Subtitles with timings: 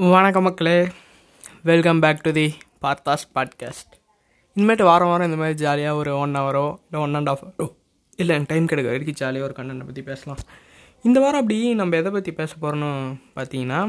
[0.00, 0.88] வணக்கம் மக்களே.
[1.62, 2.44] Welcome back to the
[2.82, 3.94] Partha's podcast
[4.56, 7.66] இனிமேட்டு வாரம் வாரம் இந்த மாதிரி ஜாலியாக ஒரு ஒன் ஹவரோ இல்லை ஒன் அண்ட் ஆஃப் ஹவரோ
[8.16, 10.38] இல்லை எனக்கு டைம் கிடைக்க வரைக்கும் ஜாலியாக ஒரு கண்டனை பற்றி பேசலாம்.
[11.02, 12.92] இந்த வாரம் அப்படி நம்ம எதை பற்றி பேச போகிறோன்னு
[13.36, 13.80] பார்த்தீங்கன்னா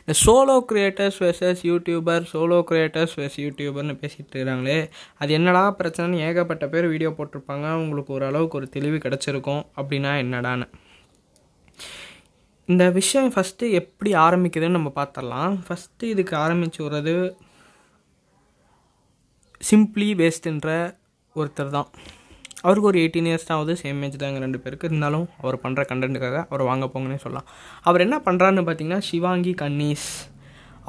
[0.00, 4.90] இந்த solo creators versus YouTuber solo creators versus யூடியூபர்னு பேசிகிட்டு இருக்கிறாங்களே.
[5.18, 7.72] அது என்னடா பிரச்சனைன்னு ஏகப்பட்ட பேர் வீடியோ போட்டிருப்பாங்க.
[7.72, 9.64] உங்களுக்கு ஓரளவுக்கு ஒரு தெளிவு கிடச்சிருக்கும்.
[9.76, 10.68] அப்படின்னா என்னடான்னு.
[12.68, 17.12] இந்த விஷயம் ஃபஸ்ட்டு எப்படி ஆரம்பிக்குதுன்னு நம்ம பார்த்துடலாம் ஃபஸ்ட்டு இதுக்கு ஆரம்பிச்சு வர்றது
[19.68, 20.70] சிம்ப்ளி வேஸ்ட்டுன்ற
[21.36, 21.88] ஒருத்தர் தான்.
[22.64, 24.88] அவருக்கு ஒரு எயிட்டீன் இயர்ஸ் தான் ஆகுது சேம் ஏஜ் தாங்க ரெண்டு பேருக்கு.
[24.90, 27.48] இருந்தாலும் அவர் பண்ணுற கண்டென்ட்டுக்காக அவர் வாங்க போங்கன்னே சொல்லலாம்.
[27.88, 30.08] அவர் என்ன பண்ணுறாருன்னு பார்த்தீங்கன்னா சிவாங்கி கன்னீஸ்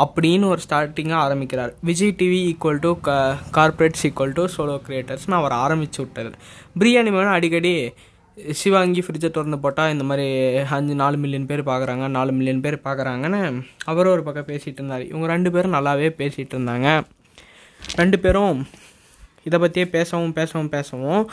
[0.03, 1.71] அப்படின்னு ஒரு ஸ்டார்டிங்காக ஆரம்பிக்கிறார்.
[1.89, 3.11] விஜய் டிவி ஈக்குவல் டு க
[3.57, 6.35] கார்பரேட்ஸ் ஈக்குவல் டு சோலோ கிரியேட்டர்ஸ்னு அவர் ஆரம்பித்து விட்டார்
[6.81, 7.73] பிரியாணி மேலே அடிக்கடி
[8.59, 10.25] சிவாங்கி ஃப்ரிட்ஜை திறந்து போட்டால் இந்த மாதிரி
[10.77, 13.41] அஞ்சு நாலு மில்லியன் பேர் பார்க்குறாங்க நாலு மில்லியன் பேர் பார்க்குறாங்கன்னு
[13.91, 15.05] அவரும் ஒரு பக்கம் பேசிகிட்டு இருந்தார்.
[15.11, 16.89] இவங்க ரெண்டு பேரும் நல்லாவே பேசிகிட்டு இருந்தாங்க.
[18.01, 18.59] ரெண்டு பேரும்
[19.47, 21.23] இதை பற்றியே பேசவும் பேசவும் பேசவும்.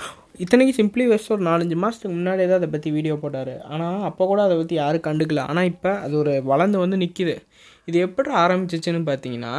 [0.45, 3.55] இத்தனைக்கு சிம்பிளி வெஸ்ட் ஒரு நாலஞ்சு மாதத்துக்கு முன்னாடியே தான் அதை பற்றி வீடியோ போட்டார்.
[3.73, 5.43] ஆனால் அப்போ கூட அதை பற்றி யாரும் கண்டுக்கல.
[5.53, 7.37] ஆனால் இப்போ அது ஒரு வளர்ந்து வந்து நிற்கிது
[7.91, 9.55] இது எப்படி ஆரம்பிச்சிச்சுன்னு பார்த்தீங்கன்னா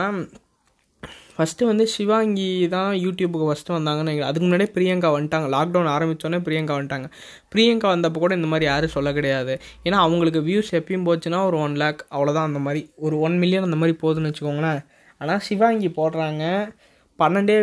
[1.38, 5.48] ஃபஸ்ட்டு வந்து சிவாங்கி தான் யூடியூபுக்கு ஃபஸ்ட்டு வந்தாங்கன்னு அதுக்கு முன்னாடியே பிரியங்கா வந்துட்டாங்க.
[5.56, 7.08] லாக்டவுன் ஆரம்பித்தோடனே பிரியங்கா வந்துட்டாங்க.
[7.56, 9.56] பிரியங்கா வந்தப்போ கூட இந்த மாதிரி யாரும் சொல்ல கிடையாது.
[9.84, 13.76] ஏன்னா அவங்களுக்கு வியூஸ் எப்பயும் போச்சுன்னா ஒரு ஒன் லேக் அவ்வளோதான் அந்த மாதிரி ஒரு ஒன் மில்லியன் அந்த
[13.76, 14.82] மாதிரி போகுதுன்னு வச்சுக்கோங்களேன்.
[15.18, 16.44] ஆனால் சிவாங்கி போடுறாங்க.
[17.22, 17.54] பன்னெண்டே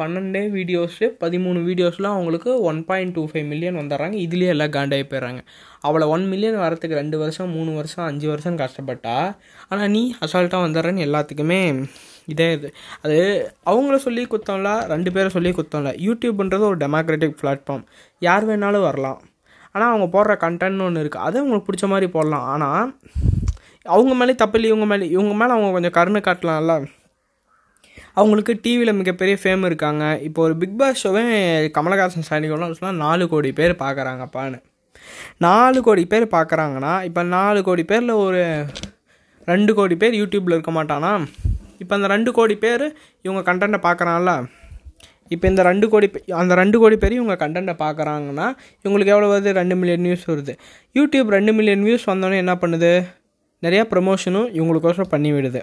[0.00, 4.16] பன்னெண்டே வீடியோஸு பதிமூணு வீடியோஸில் அவங்களுக்கு one point two five million வந்துடுறாங்க.
[4.26, 5.40] இதுலேயே எல்லாம் காண்டாகி போயிடுறாங்க.
[5.88, 9.16] அவளை ஒன் மில்லியன் வரத்துக்கு ரெண்டு வருஷம் மூணு வருஷம் அஞ்சு வருஷம் கஷ்டப்பட்டா
[9.70, 11.60] ஆனால் நீ அசால்ட்டாக வந்துடுறேன்னு எல்லாத்துக்குமே
[12.32, 12.68] இதே இது.
[13.04, 13.18] அது
[13.70, 15.90] அவங்கள சொல்லி குத்தம்ல ரெண்டு பேரை சொல்லி குத்தம்ல.
[16.06, 17.84] யூடியூப்ன்றது ஒரு டெமோக்ராட்டிக் பிளாட்ஃபார்ம்
[18.28, 19.20] யார் வேணாலும் வரலாம்.
[19.74, 22.46] ஆனால் அவங்க போடுற கண்டென்ட்னு ஒன்று இருக்குது அது அவங்களுக்கு பிடிச்ச மாதிரி போடலாம்.
[22.54, 22.92] ஆனால்
[23.94, 26.74] அவங்க மேலே தப்பில்லை இவங்க மேலே இவங்க மேலே அவங்க கொஞ்சம் கருணை காட்டலாம்ல.
[28.16, 30.04] அவங்களுக்கு டிவியில் மிகப்பெரிய ஃபேம் இருக்காங்க.
[30.26, 31.24] இப்போ ஒரு பிக் பாஸ் ஷோவே
[31.76, 34.58] கமலஹாசன் சாணிகள்லாம் சொன்னால் நாலு கோடி பேர் பார்க்குறாங்கப்பான்னு
[35.46, 38.42] நாலு கோடி பேர் பார்க்குறாங்கன்னா இப்போ நாலு கோடி பேரில் ஒரு
[39.52, 41.10] ரெண்டு கோடி பேர் யூடியூப்பில் இருக்க மாட்டானா?
[41.82, 42.84] இப்போ அந்த ரெண்டு கோடி பேர்
[43.26, 44.32] இவங்க கண்டென்ட்டை பார்க்குறான்ல
[45.34, 46.08] இப்போ இந்த ரெண்டு கோடி
[46.40, 48.46] அந்த ரெண்டு கோடி பேர் இவங்க கண்டென்ட்டை பார்க்குறாங்கன்னா
[48.84, 49.50] இவங்களுக்கு எவ்வளோ வருது?
[49.60, 50.54] ரெண்டு மில்லியன் வியூஸ் வருது.
[50.98, 52.92] யூடியூப் ரெண்டு மில்லியன் வியூஸ் வந்தோடனே என்ன பண்ணுது?
[53.66, 55.62] நிறையா ப்ரமோஷனும் இவங்களுக்கோசரம் பண்ணி விடுது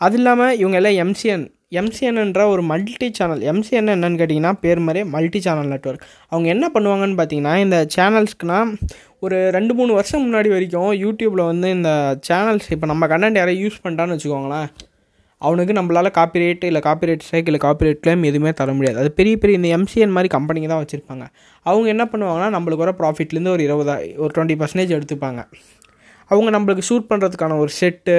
[0.00, 1.44] அது இல்லாமல் இவங்க எல்லாம் எம்சிஎன்
[1.80, 7.16] எம்சிஎன்ன்ற ஒரு மல்டி சேனல் எம்சிஎன் என்னன்னு கேட்டிங்கன்னா பேர் மாதிரியே மல்டி சேனல் நெட்ஒர்க் அவங்க என்ன பண்ணுவாங்கன்னு
[7.20, 8.58] பார்த்தீங்கன்னா இந்த சேனல்ஸ்க்குனா
[9.18, 11.90] ஒரு ரெண்டு மூணு வருஷம் முன்னாடி வரைக்கும் யூடியூப்பில் வந்து இந்த
[12.28, 14.68] சேனல்ஸ் இப்போ நம்ம கண்டென்ட் யாரையும் யூஸ் பண்ணிட்டான்னு வச்சுக்கோங்களேன்.
[15.38, 18.98] அவனுக்கு நம்மளால் காப்பிரைட் இல்லை காப்பிரைட் ஸ்ட்ரைக் இல்லை காப்பிரைட் கிளைம் எதுவுமே தர முடியாது.
[18.98, 21.24] அது பெரிய பெரிய இந்த எம்சிஎன் மாதிரி கம்பெனிங்க தான் வச்சுருப்பாங்க.
[21.62, 25.42] அவங்க என்ன பண்ணுவாங்கன்னா நம்மளுக்கு வர ப்ராஃபிட்லேருந்து ஒரு இருபதா ஒரு டுவெண்ட்டி பர்சன்டேஜ் எடுத்துப்பாங்க.
[26.26, 28.16] அவங்க நம்மளுக்கு ஷூட் பண்ணுறதுக்கான ஒரு செட்டு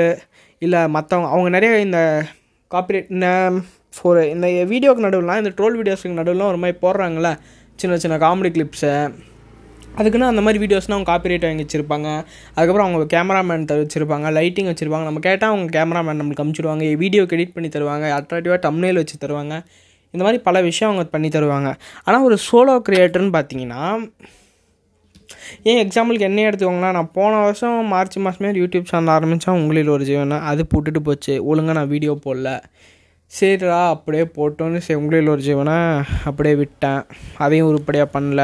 [0.59, 1.99] இல்லை மற்றவங்க அவங்க நிறைய இந்த
[2.71, 3.27] காப்பிரைட் இந்த
[4.03, 7.33] ஒரு இந்த வீடியோக்கு நடுவில்லாம் இந்த ட்ரோல் வீடியோஸுக்கு நடுவில் ஒரு மாதிரி போடுறாங்களே
[7.79, 8.95] சின்ன சின்ன காமெடி கிளிப்ஸை
[9.99, 12.07] அதுக்குன்னு அந்த மாதிரி வீடியோஸ்னால் அவங்க காப்பிரைட் வாங்கி வச்சுருப்பாங்க.
[12.55, 15.05] அதுக்கப்புறம் அவங்க கேமராமேன் வச்சுருப்பாங்க லைட்டிங் வச்சுருப்பாங்க.
[15.09, 19.53] நம்ம கேட்டால் அவங்க கேமராமேன் நம்மளுக்கு அமுச்சிடுவாங்க வீடியோக்கு எடிட் பண்ணி தருவாங்க அட்ராக்டிவாக டம்னேல் வச்சு தருவாங்க.
[20.13, 21.69] இந்த மாதிரி பல விஷயம் அவங்க பண்ணி தருவாங்க.
[22.05, 23.83] ஆனால் ஒரு சோலோ க்ரியேட்டர்னு பார்த்தீங்கன்னா
[25.69, 30.37] ஏன் எக்ஸாம்பிளுக்கு என்ன எடுத்துக்கோங்களா நான் போன வருஷம் மார்ச் மாதமே யூடியூப் சேனல் ஆரம்பித்தேன் உங்களில் ஒரு ஜீவனை
[30.51, 31.35] அது போட்டுட்டு போச்சு.
[31.49, 32.51] ஒழுங்காக நான் வீடியோ போடல.
[33.31, 35.77] சரிடா அப்படியே போட்டோன்னு சரி உங்களில் ஒரு ஜீவனை
[36.29, 37.01] அப்படியே விட்டேன்.
[37.37, 38.41] அதையும் உருப்படியாக பண்ணல.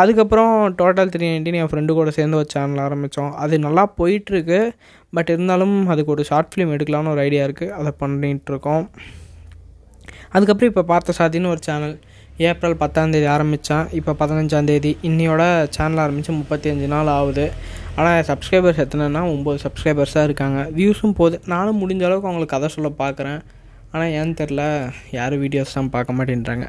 [0.00, 4.60] அதுக்கப்புறம் டோட்டல் த்ரீ நைன்டின் என் ஃப்ரெண்டு கூட சேர்ந்து ஒரு சேனல் ஆரம்பித்தோம் அது நல்லா போயிட்டுருக்கு.
[5.16, 8.84] பட் இருந்தாலும் அதுக்கு ஒரு ஷார்ட் ஃபிலிம் எடுக்கலாம்னு ஒரு ஐடியா இருக்குது அதை பண்ணிகிட்ருக்கோம்
[10.34, 11.94] அதுக்கப்புறம் இப்போ பார்த்த சாதின்னு ஒரு சேனல்
[12.38, 17.52] ஏப்ரல் பத்தாந்தேதி ஆரம்பித்தான் இப்போ பதினஞ்சாந்தேதி இன்னையோட சேனல் ஆரம்பித்து முப்பத்தி அஞ்சு நாள் ஆகுது.
[17.96, 20.60] ஆனால் சப்ஸ்கிரைபர்ஸ் எத்தனைன்னா ஒம்பது சப்ஸ்கிரைபர்ஸாக இருக்காங்க.
[20.76, 23.40] வியூஸும் போகுது நானும் முடிஞ்ச அளவுக்கு அவங்களுக்கு கதை சொல்ல பார்க்குறேன்
[23.94, 24.62] ஆனால் ஏன்னு தெரில
[25.16, 26.66] யாரும் வீடியோஸ்லாம் பார்க்க மாட்டேன்றாங்க.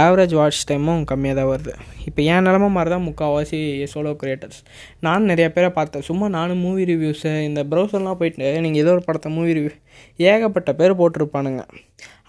[0.00, 1.72] ஆவரேஜ் வாட்ச் டைமும் கம்மியாக தான் வருது.
[2.08, 3.58] இப்போ என் நிலமை மாதிரி தான் முக்கால்வாசி
[3.92, 4.60] சோலோ க்ரியேட்டர்ஸ்
[5.06, 6.04] நானும் நிறைய பேரை பார்த்தேன்.
[6.08, 9.74] சும்மா நானும் மூவி ரிவ்யூஸு இந்த ப்ரௌசர்லாம் போயிட்டு நீங்கள் ஏதோ ஒரு படத்தை மூவி ரிவ்யூ
[10.32, 11.62] ஏகப்பட்ட பேர் போட்டிருப்பானுங்க.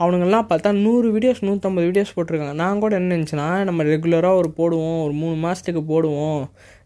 [0.02, 2.58] அவனுங்கெல்லாம் பார்த்தா நூறு வீடியோஸ் நூற்றம்பது வீடியோஸ் போட்டிருக்காங்க.
[2.64, 6.42] நான் கூட என்ன நினச்சேன்னா நம்ம ரெகுலராக ஒரு போடுவோம் ஒரு மூணு மாதத்துக்கு போடுவோம்.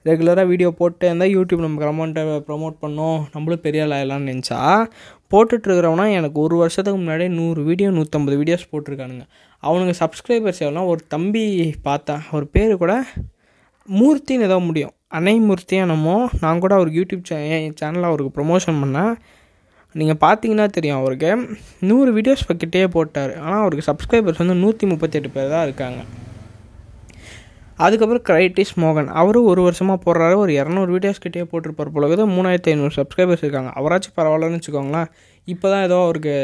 [0.07, 3.19] ரெகுலராக வீடியோ போட்டு இருந்தால் யூடியூப் நமக்கு அமௌண்ட்டை ப்ரமோட் பண்ணோம்.
[3.33, 4.57] நம்மளும் பெரிய ஆளாயிடலாம்னு நினச்சா
[5.33, 9.23] போட்டுட்ருக்கிறவனா எனக்கு ஒரு வருஷத்துக்கு முன்னாடியே நூறு வீடியோ நூற்றம்பது வீடியோஸ் போட்டிருக்கானுங்க.
[9.67, 11.44] அவனுங்க சப்ஸ்கிரைபர்ஸ் எவ்வளோ ஒரு தம்பி
[11.88, 12.95] பார்த்தேன் அவர் பேர் கூட
[14.00, 14.94] மூர்த்தின்னு ஏதோ முடியும்.
[15.19, 17.39] அணை மூர்த்தி என்னமோ நான் கூட அவருக்கு யூடியூப் சே
[17.79, 19.13] சேனலில் அவருக்கு ப்ரொமோஷன் பண்ணேன்.
[19.95, 21.31] நீங்கள் பார்த்தீங்கன்னா தெரியும் அவருக்கு.
[21.89, 23.33] நூறு வீடியோஸ் கிட்டே போட்டார்.
[23.45, 26.01] ஆனால் அவருக்கு சப்ஸ்கிரைபர்ஸ் வந்து நூற்றி முப்பத்தெட்டு பேர் தான் இருக்காங்க.
[27.85, 29.09] அதுக்கப்புறம் கிரைட்டிஸ் மோகன்.
[29.21, 30.35] அவரும் ஒரு வருஷமாக போடுறாரு.
[30.43, 33.71] ஒரு இரநூறு வீடியோஸ் கிட்டே போட்டிருப்பார் போல இருக்குது மூணாயிரத்தி ஐநூறு சப்ஸ்கிரைபர்ஸ் இருக்காங்க.
[33.79, 35.09] அவராச்சும் பரவாயில்லன்னு வச்சுக்கோங்களேன்.
[35.53, 36.35] இப்போ தான் ஏதோ அவருக்கு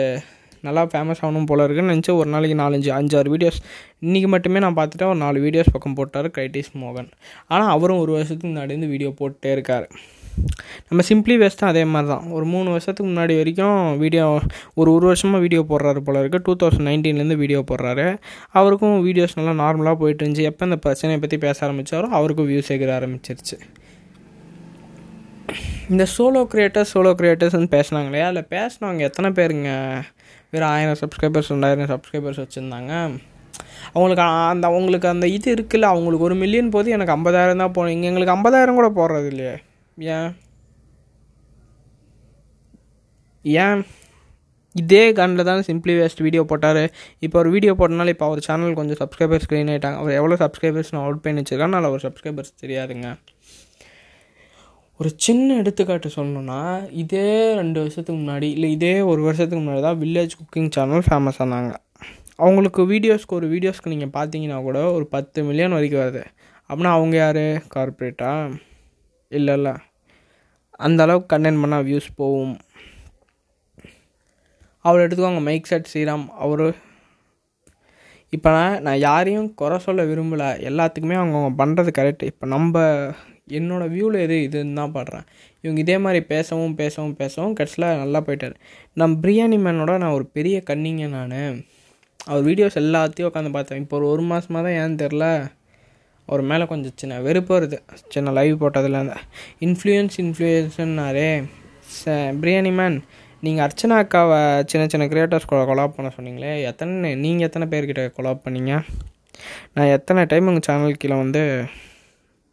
[0.67, 3.59] நல்லா ஃபேமஸ் ஆகணும் போல இருக்குன்னு நினச்சி ஒரு நாளைக்கு நாலஞ்சு அஞ்சாறு வீடியோஸ்
[4.05, 5.11] இன்றைக்கி மட்டுமே நான் பார்த்துட்டேன்.
[5.13, 7.09] ஒரு நாலு வீடியோஸ் பக்கம் போட்டார் கிரைட்டிஸ் மோகன்.
[7.53, 9.87] ஆனால் அவரும் ஒரு வருஷத்துக்கு முன்னாடி இருந்து வீடியோ போட்டே இருக்கார்.
[10.89, 14.25] நம்ம சிம்பிளி வேஸ்ட்டும் அதே மாதிரி தான் ஒரு மூணு வருஷத்துக்கு முன்னாடி வரைக்கும் வீடியோ
[14.79, 18.07] ஒரு ஒரு வருஷமாக வீடியோ போடுறாரு போல இருக்குது டூ தௌசண்ட் நைன்டீன்லேருந்து வீடியோ போடுறாரு.
[18.59, 20.47] அவருக்கும் வீடியோஸ் நல்லா நார்மலாக போயிட்டு இருந்துச்சு.
[20.51, 23.57] எப்போ இந்த பிரச்சனையை பற்றி பேச ஆரம்பித்தாரோ அவருக்கும் வியூஸ் சேர்க்க ஆரம்பிச்சிருச்சு.
[25.93, 28.25] இந்த சோலோ கிரியேட்டர்ஸ் சோலோ கிரியேட்டர்ஸ்னு பேசினாங்க இல்லையா?
[28.31, 29.69] அதில் பேசினவங்க எத்தனை பேருங்க?
[30.53, 32.91] வெறும் ஆயிரம் சப்ஸ்கிரைபர்ஸ் ரெண்டாயிரம் சப்ஸ்கிரைபர்ஸ் வச்சுருந்தாங்க.
[33.93, 35.87] அவங்களுக்கு அந்த அவங்களுக்கு அந்த இது இருக்குல்ல.
[35.93, 37.95] அவங்களுக்கு ஒரு மில்லியன் போது எனக்கு ஐம்பதாயிரம் தான் போகணும்.
[37.95, 39.55] இங்கே எங்களுக்கு ஐம்பதாயிரம் கூட போடுறது இல்லையே.
[40.17, 40.29] ஏன்
[43.45, 43.81] ஏன்
[44.75, 46.81] இதே கண்ணில் தான் சிம்பிளி வேஸ்ட் வீடியோ போட்டார்.
[47.25, 51.05] இப்போ ஒரு வீடியோ போட்டனால இப்போ அவர் சேனல் கொஞ்சம் சப்ஸ்கிரைபர்ஸ் க்ளீன் ஆகிட்டாங்க அவர் எவ்வளோ சப்ஸ்கிரைபர்ஸ் நான்
[51.05, 53.09] அவுட் பண்ணி வச்சிருக்கேன் அதனால் அவர் சப்ஸ்கிரைபர்ஸ் தெரியாதுங்க.
[54.99, 56.61] ஒரு சின்ன எடுத்துக்காட்டு சொல்லணுன்னா
[57.03, 57.27] இதே
[57.59, 61.73] ரெண்டு வருஷத்துக்கு முன்னாடி இல்லை இதே ஒரு வருஷத்துக்கு முன்னாடி தான் வில்லேஜ் குக்கிங் சேனல் ஃபேமஸ் ஆனாங்க.
[62.39, 66.23] அவங்களுக்கு வீடியோஸ்க்கு ஒரு வீடியோஸ்க்கு நீங்கள் பார்த்தீங்கன்னா கூட ஒரு பத்து மில்லியன் வரைக்கும் வருது.
[66.69, 67.45] அப்படின்னா அவங்க யார்?
[67.75, 68.31] கார்பரேட்டா
[69.31, 69.73] இல்லை இல்லை
[70.87, 72.53] அந்த அளவுக்கு கண்டென்ட் பண்ணால் வியூஸ் போகும்.
[74.87, 76.67] அவர் எடுத்துக்கோங்க மைக் செட் ஸ்ரீராம் அவர்.
[78.35, 80.49] இப்போ நான் நான் யாரையும் குறை சொல்ல விரும்பலை.
[80.69, 82.83] எல்லாத்துக்குமே அவங்கவுங்க பண்ணுறது கரெக்ட் இப்போ நம்ம
[83.59, 85.25] என்னோடய வியூவில் எது இதுன்னு தான் பாடுறேன்.
[85.63, 88.55] இவங்க இதே மாதிரி பேசவும் பேசவும் பேசவும் கடைசியில் நல்லா போயிட்டார்.
[89.01, 91.37] நம்ம பிரியாணி மேனோட நான் ஒரு பெரிய கண்ணிங்க நான்.
[92.29, 93.81] அவர் வீடியோஸ் எல்லாத்தையும் உட்காந்து பார்த்தேன்.
[93.83, 95.25] இப்போ ஒரு ஒரு மாதமாக தான் ஏன்னு தெரில.
[96.29, 97.77] அவர் மேலே கொஞ்சம் சின்ன வெறுப்பு வருது.
[98.15, 99.15] சின்ன லைவ் போட்டதில் அந்த
[99.67, 101.29] இன்ஃப்ளூயன்ஸ் இன்ஃப்ளூயன்ஸ்னாரே
[101.99, 102.97] ச பிரியாணி மேன்
[103.45, 104.39] நீங்கள் அர்ச்சனா அக்காவை
[104.71, 106.53] சின்ன சின்ன கிரியேட்டர்ஸ் கூட கொலாப் பண்ண சொன்னீங்களே.
[106.69, 108.73] எத்தனை நீங்கள் எத்தனை பேர்கிட்ட கொலாப் பண்ணீங்க?
[109.75, 111.41] நான் எத்தனை டைம் உங்கள் சேனல் கீழே வந்து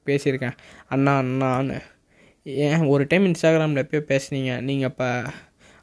[0.09, 0.57] பேசியிருக்கேன்.
[0.95, 1.79] அண்ணா அண்ணான்னு.
[2.67, 4.53] ஏன் ஒரு டைம் இன்ஸ்டாகிராமில் எப்போயோ பேசுனீங்க.
[4.69, 5.09] நீங்கள் அப்போ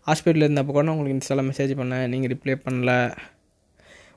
[0.08, 2.08] ஹாஸ்பிட்டலில் இருந்தப்போ கூட உங்களுக்கு இன்ஸ்டாவில் மெசேஜ் பண்ணேன்.
[2.14, 2.92] நீங்கள் ரிப்ளை பண்ணல.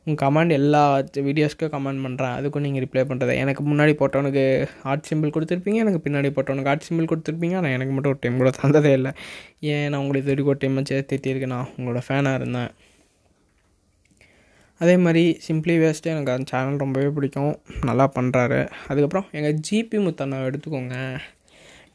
[0.07, 0.81] உங்கள் கமெண்ட் எல்லா
[1.29, 4.45] வீடியோஸ்க்கும் கமெண்ட் பண்ணுறேன் அதுக்கும் நீங்கள் ரிப்ளை பண்ணுறது எனக்கு முன்னாடி போட்டவனுக்கு
[4.87, 8.53] ஹார்ட் சிம்பிள் கொடுத்துருப்பீங்க எனக்கு பின்னாடி போட்டவனுக்கு ஆர்ட் சிம்பிள் கொடுத்துருப்பீங்க ஆனால் எனக்கு மட்டும் ஒரு டைம் கூட
[8.63, 9.13] தந்ததே இல்லை.
[9.73, 12.71] ஏன் நான் உங்களுக்கு இது ஒரு டைம் சேர்த்திருக்கேன் நான் உங்களோட ஃபேனாக இருந்தேன்.
[14.81, 17.55] அதே மாதிரி சிம்பிளி வேஸ்ட்டு எனக்கு அந்த சேனல் ரொம்பவே பிடிக்கும்.
[17.89, 20.97] நல்லா பண்ணுறாரு அதுக்கப்புறம் எங்கள் ஜிபி முத்தண்ணா எடுத்துக்கோங்க.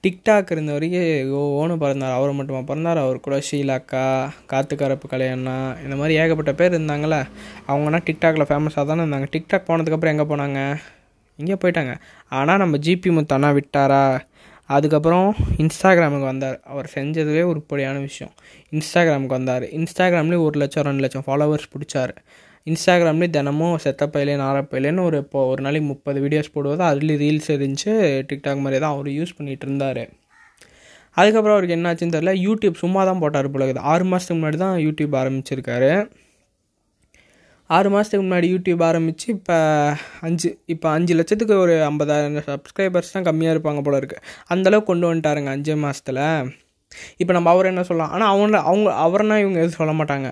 [0.07, 1.31] டிக்டாக் இருந்த வரைக்கும்
[1.61, 7.19] ஓனும் பிறந்தார் அவர் மட்டுமா பிறந்தார் அவர் கூட ஷீலாக்கா காத்துக்கரப்பு கலையண்ணா இந்த மாதிரி ஏகப்பட்ட பேர் இருந்தாங்களே
[7.67, 9.27] அவங்கன்னா டிக்டாக்ல ஃபேமஸாக தானே இருந்தாங்க.
[9.35, 10.79] டிக்டாக் போனதுக்கப்புறம் எங்கே போனாங்க?
[11.37, 11.93] இங்கே போயிட்டாங்க.
[12.29, 14.19] ஆனால் நம்ம ஜிபி முத்தானா விட்டாரா?
[14.65, 16.59] அதுக்கப்புறம் இன்ஸ்டாகிராமுக்கு வந்தார்.
[16.63, 18.33] அவர் செஞ்சதுவே உருப்படியான விஷயம்.
[18.71, 19.63] இன்ஸ்டாகிராமுக்கு வந்தார்.
[19.63, 22.13] இன்ஸ்டாகிராம்லேயும் ஒரு லட்சம் ரெண்டு லட்சம் ஃபாலோவர்ஸ் பிடிச்சார்.
[22.69, 27.93] இன்ஸ்டாகிராம்லேயும் தினமும் செத்தப்பையிலே நாரப்பையிலேன்னு ஒரு இப்போ ஒரு நாளைக்கு முப்பது வீடியோஸ் போடுவது அதுலேயும் ரீல்ஸ் இருந்துச்சு
[28.29, 30.03] டிக்டாக் மாதிரி தான் அவர் யூஸ் பண்ணிகிட்டு இருந்தார்.
[31.17, 35.15] அதுக்கப்புறம் அவருக்கு என்னாச்சுன்னு தெரில யூடியூப் சும்மா தான் போட்டார் போல இருக்குது ஆறு மாதத்துக்கு முன்னாடி தான் யூடியூப்
[35.21, 35.89] ஆரம்பிச்சிருக்காரு.
[37.69, 39.57] ஆறு மாதத்துக்கு முன்னாடி யூடியூப் ஆரம்பித்து இப்போ
[40.27, 44.23] அஞ்சு இப்போ அஞ்சு லட்சத்துக்கு ஒரு ஐம்பதாயிரம் சப்ஸ்கிரைபர்ஸ் தான் கம்மியாக இருப்பாங்க போல இருக்குது
[44.53, 46.23] அந்தளவுக்கு கொண்டு வந்துட்டாருங்க அஞ்சு மாதத்தில்
[47.21, 48.13] இப்போ நம்ம அவர் என்ன சொல்லலாம்?
[48.15, 50.29] ஆனால் அவங்க அவங்க அவர்னால் இவங்க எதுவும் சொல்ல மாட்டாங்க.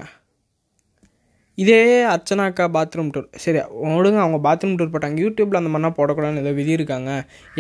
[1.64, 1.80] இதே
[2.14, 3.60] அர்ச்சனாக்கா பாத்ரூம் டூர் சரி
[3.94, 5.18] விடுங்க அவங்க பாத்ரூம் டூர் போட்டாங்க.
[5.24, 7.12] யூடியூப்பில் அந்த மாதிரிலாம் போடக்கூடாதுன்னு ஏதோ விதி இருக்காங்க.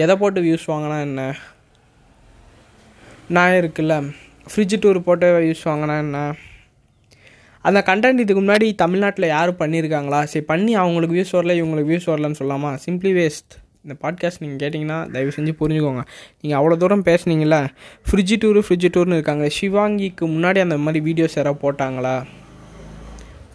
[0.04, 1.24] எதை போட்டு வியூஸ் வாங்கினா என்ன?
[3.38, 3.96] நான் இருக்குல்ல.
[4.51, 6.19] ஃப்ரிட்ஜ் டூர் போட்டு வியூஸ் வாங்கினா என்ன?
[7.66, 12.40] அந்த கண்டென்ட் இதுக்கு முன்னாடி தமிழ்நாட்டில் யாரும் பண்ணியிருக்காங்களா சரி பண்ணி அவங்களுக்கு வியூஸ் வரல இவங்களுக்கு வியூஸ் வரலன்னு
[12.42, 16.02] சொல்லாமா சிம்பிளி வேஸ்ட் இந்த பாட்காஸ்ட் நீங்கள் கேட்டிங்கன்னா தயவு செஞ்சு புரிஞ்சுக்கோங்க.
[16.42, 17.57] நீங்கள் அவ்வளோ தூரம் பேசுனீங்கள
[18.07, 19.45] ஃப்ரிட்ஜ் டூரு ஃப்ரிட்ஜ் டூர்னு இருக்காங்க.
[19.57, 22.16] சிவாங்கிக்கு முன்னாடி அந்த மாதிரி வீடியோஸ் யாராவது போட்டாங்களா?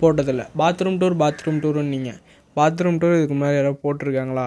[0.05, 0.45] போட்டதில்ல.
[0.63, 2.21] பாத்ரூம் டூர் பாத்ரூம் டூருன்னு நீங்கள்
[2.57, 4.47] பாத்ரூம் டூர் இதுக்கு முன்னாடி யாராவது போட்டிருக்காங்களா?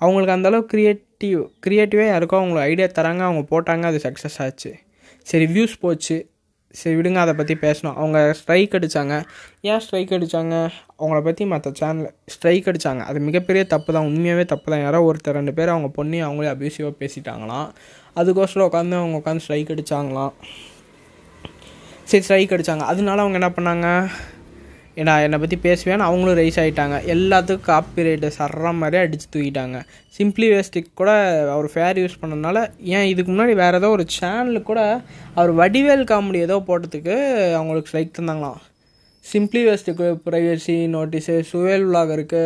[0.00, 4.72] அவங்களுக்கு அந்தளவுக்கு க்ரியேட்டிவ் க்ரியேட்டிவாக யாருக்கோ அவங்களுக்கு ஐடியா தராங்க அவங்க போட்டாங்க அது சக்ஸஸ் ஆச்சு.
[5.26, 6.16] சரி வியூஸ் போச்சு.
[6.80, 7.96] சரி விடுங்க அதை பற்றி பேசணும்.
[8.00, 9.14] அவங்க ஸ்ட்ரைக் அடித்தாங்க
[9.70, 10.54] ஏன் ஸ்ட்ரைக் அடித்தாங்க
[10.98, 15.38] அவங்கள பற்றி மற்ற சேனல் ஸ்ட்ரைக் அடித்தாங்க அது மிகப்பெரிய தப்பு தான் உண்மையாகவே தப்பு தான் யாரோ ஒருத்தர்
[15.38, 17.68] ரெண்டு பேர் அவங்க பொண்ணு அவங்களே அபியூசிவாக பேசிட்டாங்களாம்.
[18.20, 20.34] அதுக்கோசரம் உட்காந்து அவங்க உட்காந்து ஸ்ட்ரைக் அடித்தாங்களாம்
[22.10, 23.88] சரி ஸ்ட்ரைக் அடித்தாங்க அதனால அவங்க என்ன பண்ணாங்க?
[25.00, 29.78] ஏன்னா என்னை பற்றி பேசுவேன்னு அவங்களும் ரைஸ் ஆகிட்டாங்க எல்லாத்துக்கும் காப்பி ரேட்டு சர்ற மாதிரி அடித்து தூக்கிட்டாங்க.
[30.16, 31.10] சிம்பிளி வேஸ்டிக் கூட
[31.54, 32.58] அவர் ஃபேர் யூஸ் பண்ணதுனால
[32.96, 34.82] ஏன் இதுக்கு முன்னாடி வேறு ஏதோ ஒரு சேனலுக்கு கூட
[35.38, 37.16] அவர் வடிவேல் காமெடி ஏதோ போட்டதுக்கு
[37.58, 38.60] அவங்களுக்கு ஸ்ட்ரைக் தந்தாங்களாம்.
[39.24, 42.44] சிம்பிளி வேஸ்ட்டுக்கு ப்ரைவசி நோட்டீஸு சுவேல் விலாகருக்கு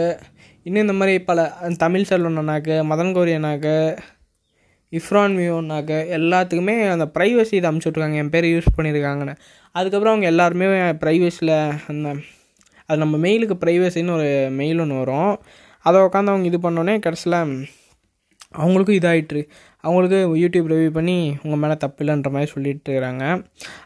[0.66, 1.40] இன்னும் இந்த மாதிரி பல
[1.84, 3.76] தமிழ் செல்வன் அண்ணாக்கு மதன் கௌரி அண்ணாக்கு
[4.92, 9.34] இஃப்ரான் மியோனாக்கு எல்லாத்துக்குமே அந்த ப்ரைவசி இதை அமுச்சுட்ருக்காங்க என் பேர் யூஸ் பண்ணியிருக்காங்கன்னு.
[9.74, 10.66] அதுக்கப்புறம் அவங்க எல்லாருமே
[11.04, 11.54] ப்ரைவசியில்
[11.92, 12.14] அந்த
[12.90, 14.30] அது நம்ம மெயிலுக்கு ப்ரைவசின்னு ஒரு
[14.60, 15.34] மெயில் ஒன்று வரும்.
[15.86, 17.42] அதை உட்காந்து அவங்க இது பண்ணோன்னே கடைசியில்
[18.58, 19.42] அவங்களுக்கும் இதாகிட்டு
[19.86, 23.24] அவங்களுக்கு யூடியூப் ரிவ்யூ பண்ணி உங்கள் மேலே தப்பு இல்லைன்ற மாதிரி சொல்லிட்டு இருக்கிறாங்க.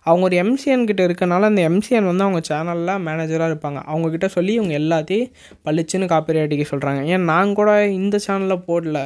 [0.09, 3.81] அவங்க ஒரு எம்சிஎன் கிட்ட இருக்கனால அந்த எம்சிஎன் வந்து அவங்க சேனலில் மேனேஜராக இருப்பாங்க.
[3.93, 5.31] அவங்கக்கிட்ட சொல்லி இவங்க எல்லாத்தையும்
[5.65, 7.71] பளிச்சுன்னு காப்பி அடிக்க சொல்கிறாங்க ஏன் நான் கூட
[8.01, 8.99] இந்த சேனலில் போடல.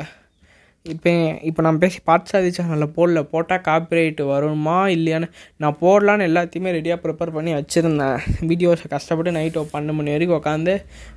[0.87, 1.13] இப்போ
[1.49, 3.21] இப்போ நான் பேசி பாட்சாதி சேனலில் போடல.
[3.33, 5.29] போட்டால் காப்பிரைட் வருமா இல்லையான்னு
[5.63, 8.19] நான் போடலான்னு எல்லாத்தையுமே ரெடியாக ப்ரிப்பேர் பண்ணி வச்சுருந்தேன்.
[8.51, 10.75] வீடியோஸை கஷ்டப்பட்டு நைட்டு பன்னெண்டு மணி வரைக்கும் உட்காந்து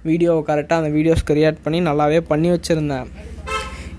[0.10, 3.08] வீடியோவை கரெக்டாக அந்த வீடியோஸ் கிரியேட் பண்ணி நல்லாவே பண்ணி வச்சுருந்தேன்.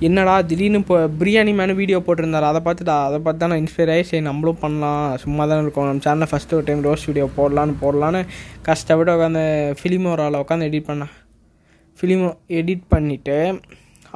[0.09, 2.47] என்னடா திடீர்னு இப்போ பிரியாணி மேனு வீடியோ போட்டிருந்தார்.
[2.50, 5.04] அதை பார்த்துட்டு அதை பார்த்து தான் நான் இன்ஸ்பயர் ஆகி சரி நம்மளும் பண்ணலாம்.
[5.25, 5.87] சும்மா தானே இருக்கோம்.
[5.90, 8.23] நம்ம சேனலில் ஃபஸ்ட்டு ஒரு டைம் ரோஸ் வீடியோ போடலான்னு போடலான்னு
[8.69, 9.45] கஷ்டப்பட்டு உட்காந்து
[9.81, 11.12] ஃபிலிமோராவில் உட்காந்து எடிட் பண்ணேன்.
[12.00, 13.38] ஃபிலிமோ எடிட் பண்ணிவிட்டு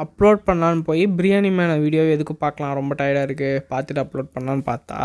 [0.03, 2.73] அப்லோட் பண்ணலான்னு போய் பிரியாணி மேனை வீடியோ எதுக்கு பார்க்கலாம்?
[2.79, 4.99] ரொம்ப டயர்டாக இருக்குது பார்த்துட்டு அப்லோட் பண்ணலான்னு பார்த்தா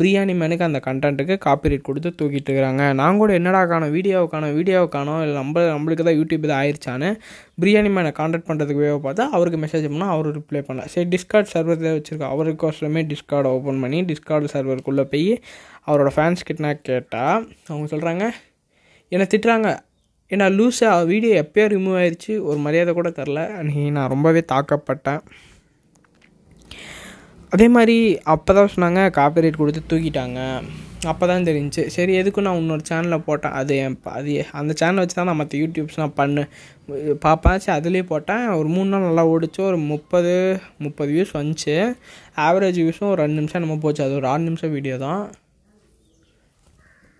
[0.00, 2.84] பிரியாணி மேனுக்கு அந்த கண்டென்ட்டுக்கு காப்பிரைட் கொடுத்து தூக்கிட்டு இருக்கிறாங்க.
[3.00, 3.94] நான் கூட என்னடா காணும்?
[3.96, 7.10] வீடியோவுக்கான வீடியோவுக்கானோ இல்லை நம்ம நம்மளுக்கு தான் யூடியூப் தான் ஆயிடுச்சான்னு
[7.62, 10.86] பிரியாணி மேனை காண்டாக்ட் பண்ணுறதுக்கு வேவ பார்த்தா அவருக்கு மெசேஜ் பண்ணால் அவர் ரிப்ளை பண்ணல.
[10.94, 12.32] சரி டிஸ்கார்ட் சர்வர் தான் வச்சுருக்கோம்.
[12.34, 15.32] அவருக்கோசரமே டிஸ்கார்டு ஓப்பன் பண்ணி டிஸ்கார்டு சர்வருக்குள்ளே போய்
[15.88, 17.36] அவரோட ஃபேன்ஸ் கிட்டனா கேட்டால்
[17.70, 18.24] அவங்க சொல்கிறாங்க
[19.12, 19.68] என்னை திட்டுறாங்க.
[20.32, 23.42] ஏன்னா லூஸாக வீடியோ எப்போயோ ரிமூவ் ஆயிடுச்சு ஒரு மரியாதை கூட தரல.
[23.58, 25.20] அன்றைக்கி நான் ரொம்பவே தாக்கப்பட்டேன்.
[27.54, 27.96] அதே மாதிரி
[28.32, 30.40] அப்போ தான் சொன்னாங்க காப்பிரைட் கொடுத்து தூக்கிட்டாங்க.
[31.10, 31.82] அப்போ தான் தெரிஞ்சு.
[31.94, 33.54] சரி எதுக்கும் நான் இன்னொரு சேனலில் போட்டேன்.
[33.60, 36.42] அது என் அது அந்த சேனலை வச்சு தான் நான் மற்ற யூடியூப்ஸ்லாம் பண்ணு
[37.24, 37.60] பார்ப்பேன்.
[37.64, 38.44] சரி அதுலேயே போட்டேன்.
[38.58, 39.60] ஒரு மூணு நாள் நல்லா ஓடிச்சு.
[39.70, 40.34] ஒரு முப்பது
[40.86, 41.76] முப்பது வியூஸ் வந்துச்சு.
[42.48, 44.02] ஆவரேஜ் வியூஸும் ஒரு ரெண்டு நிமிஷம் நம்ம போச்சு.
[44.06, 45.24] அது ஒரு ஆறு நிமிஷம் வீடியோ தான்.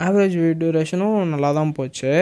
[0.07, 2.13] ஆவரேஜ் டியூரேஷனும் நல்லா தான் போச்சு.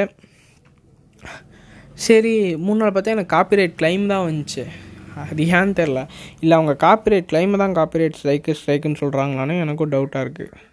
[2.04, 2.32] சரி
[2.64, 4.64] மூணு நாள் பார்த்தா எனக்கு காப்பிரைட் கிளைம் தான் வந்துச்சு.
[5.22, 6.00] அது ஏன்னு தெரில
[6.42, 10.64] இல்லை அவங்க காப்பிரைட் கிளைம் தான் காப்பிரைட் ஸ்ட்ரைக்கு ஸ்ட்ரைக்குன்னு சொல்கிறாங்களான்னு எனக்கும் டவுட்டாக இருக்குது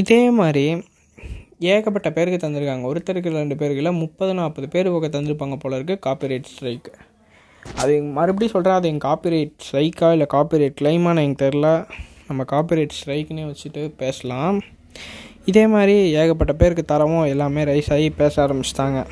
[0.00, 0.64] இதே மாதிரி
[1.72, 2.84] ஏகப்பட்ட பேருக்கு தந்திருக்காங்க.
[2.90, 6.92] ஒருத்தருக்கு ரெண்டு பேருக்கு இல்லை முப்பது நாற்பது பேர் போக தந்திருப்பாங்க போல இருக்குது காப்பிரைட் ஸ்ட்ரைக்கு
[7.82, 11.68] அது மறுபடியும் சொல்கிறேன் அது எங்கள் காப்பிரைட் ஸ்ட்ரைக்கா இல்லை காப்பிரைட் கிளைமான்னு எனக்கு தெரில
[12.28, 14.58] நம்ம காப்பிரைட் ஸ்ட்ரைக்குன்னே வச்சுட்டு பேசலாம்.
[15.44, 19.06] இதே மாதிரி ஏகப்பட்ட பேருக்கு தரவும் எல்லாமே ரைஸ் ஆகி பேச ஆரம்பிச்சிட்டாங்க.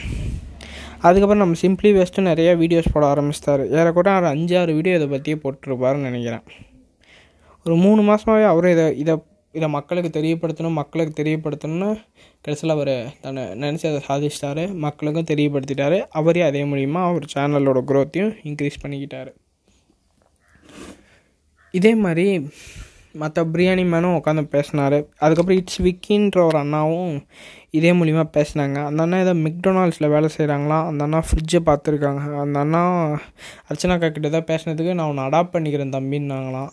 [0.98, 3.64] அதுக்கப்புறம் நம்ம சிம்பிளி வேஸ்ட்டு நிறைய வீடியோஸ் போட ஆரம்பிச்சிட்டாரு.
[3.78, 6.42] ஏறக்கூட ஒரு அஞ்சாறு வீடியோ இதை பற்றியே போட்டிருப்பாருன்னு நினைக்கிறேன்.
[7.64, 9.16] ஒரு மூணு மாதமாகவே அவரும் இதை இதை
[9.52, 12.00] இதை மக்களுக்கு தெரியப்படுத்தணும் மக்களுக்கு தெரியப்படுத்தணும்னு
[12.40, 14.74] கடைசியில் அவர் தன்னை நினச்சி அதை சாதிச்சிட்டாரு.
[14.74, 16.06] மக்களுக்கும் தெரியப்படுத்திட்டாரு.
[16.10, 19.32] அவரே அதே மூலிமா அவர் சேனலோட க்ரோத்தையும் இன்க்ரீஸ் பண்ணிக்கிட்டாரு.
[21.70, 22.48] இதே மாதிரி
[23.20, 24.96] மற்ற பிரியாணி மேனும் உட்காந்து பேசினார்.
[25.24, 27.14] அதுக்கப்புறம் இட்ஸ் விக்கின்ற ஒரு அண்ணாவும்
[27.78, 28.76] இதே மூலிமா பேசினாங்க.
[28.88, 32.82] அந்த அண்ணா ஏதோ மெக்டொனால்ட்ஸில் வேலை செய்கிறாங்களாம் அந்த அண்ணா ஃப்ரிட்ஜை பார்த்துருக்காங்க அந்த அண்ணா
[33.68, 36.70] அர்ச்சனாக்கா கிட்ட தான் பேசினதுக்கு நான் உன்னை அடாப்ட் பண்ணிக்கிறேன் தம்பின்னாங்களாம்.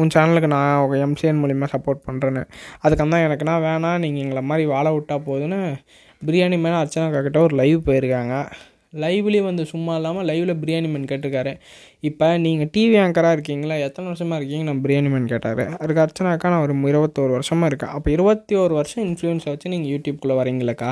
[0.00, 2.44] உன் சேனலுக்கு நான் எம்சிஎன் மூலிமா சப்போர்ட் பண்ணுறேன்னு
[2.84, 5.60] அதுக்கு தான் எனக்குன்னா வேணாம் நீங்கள் எங்களை மாதிரி வாழ விட்டா போதுன்னு
[6.22, 8.36] பிரியாணி மேலே அர்ச்சனாக்கா கிட்ட ஒரு லைவ் போயிருக்காங்க.
[9.02, 11.52] லைவ்லேயும் வந்து சும்மா இல்லாமல் லைவில் பிரியாணி மேன் கேட்டிருக்காரு.
[12.08, 13.76] இப்போ நீங்கள் டிவி ஆங்கராக இருக்கீங்களா?
[13.86, 15.62] எத்தனை வருஷமாக இருக்கீங்க நான் பிரியாணி மேன் கேட்டார்.
[15.82, 17.92] அதுக்கு அர்ச்சனாக்கா நான் ஒரு இருபத்தோரு வருஷமாக இருக்கேன்.
[17.98, 20.90] அப்போ இருபத்தி ஒரு வருஷம் இன்ஃப்ளூயன்ஸை வச்சு நீங்கள் யூடியூப்குள்ளே வரீங்களக்கா.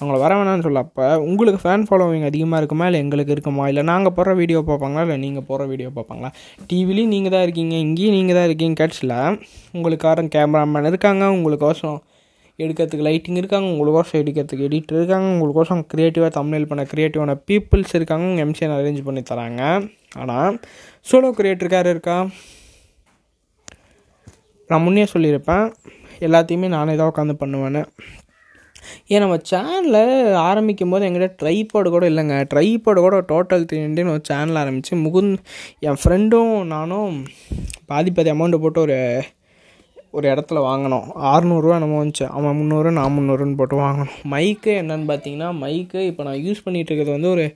[0.00, 2.86] அவங்கள வர வேணாம்னு சொல்ல அப்போ உங்களுக்கு ஃபேன் ஃபாலோவிங் அதிகமாக இருக்குமா?
[2.90, 3.66] இல்லை எங்களுக்கு இருக்குமா?
[3.72, 5.04] இல்லை நாங்கள் போடுற வீடியோ பார்ப்பாங்களா?
[5.08, 6.32] இல்லை நீங்கள் போடுற வீடியோ பார்ப்பாங்களா?
[6.70, 11.98] டிவிலையும் நீங்கள் தான் இருக்கீங்க இங்கேயும் நீங்கள் தான் இருக்கீங்க உங்களுக்கு உங்களுக்காரன் கேமராமேன் இருக்காங்க உங்களுக்கோசம்
[12.58, 18.44] எடுக்கிறதுக்கு லைட்டிங் இருக்காங்க உங்களுக்கோசம் எடுக்கிறதுக்கு எடிட்டர் இருக்காங்க உங்களுக்கோசம் க்ரியேட்டிவாக தமிழ் பண்ண க்ரியேட்டிவான பீப்புள்ஸ் இருக்காங்க உங்கள்
[18.46, 19.62] எம்சிஎன் அரேஞ்ச் பண்ணி தராங்க.
[20.14, 20.60] ஆனால்
[21.10, 22.28] சோலோ க்ரியேட்டருக்காரு இருக்கா?
[24.68, 25.66] நான் முன்னே சொல்லியிருப்பேன்
[26.20, 27.82] எல்லாத்தையுமே நானே தான் உட்காந்து பண்ணுவேன்னு.
[29.06, 32.36] ஏன் நம்ம சேனலில் ஆரம்பிக்கும் போது எங்கிட்ட ட்ரைபாடு கூட இல்லைங்க.
[32.54, 35.36] ட்ரைபாடு கூட டோட்டல் த்ரீ ஒரு சேனல் ஆரம்பித்து முகுந்த்
[35.78, 37.26] என் ஃப்ரெண்டும் நானும்
[37.86, 38.98] பாதி பாதி அமௌண்ட்டு போட்டு ஒரு
[40.16, 45.48] ஒரு இடத்துல வாங்கினோம் ஆறுநூறுவா என்னமோ வந்துச்சு அவன் முந்நூறு நான் முந்நூறுன்னு போட்டு வாங்கினோம் மைக்கு என்னென்னு பார்த்தீங்கன்னா
[45.62, 47.46] மைக்கு இப்போ நான் யூஸ் பண்ணிகிட்டு இருக்கிறது வந்து ஒரு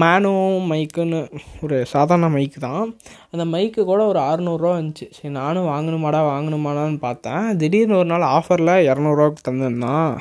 [0.00, 0.32] மேனோ
[0.70, 1.18] மைக்குன்னு
[1.64, 2.84] ஒரு சாதாரண மைக்கு தான்.
[3.32, 7.44] அந்த மைக்கு கூட ஒரு அறநூறுவா வந்துச்சு சரி நானும் வாங்கணுமாடா வாங்கணுமாடான்னு பார்த்தேன்.
[7.62, 10.12] திடீர்னு ஒரு நாள் ஆஃபரில் இரநூறுவாக்கு தந்துருந்தான்.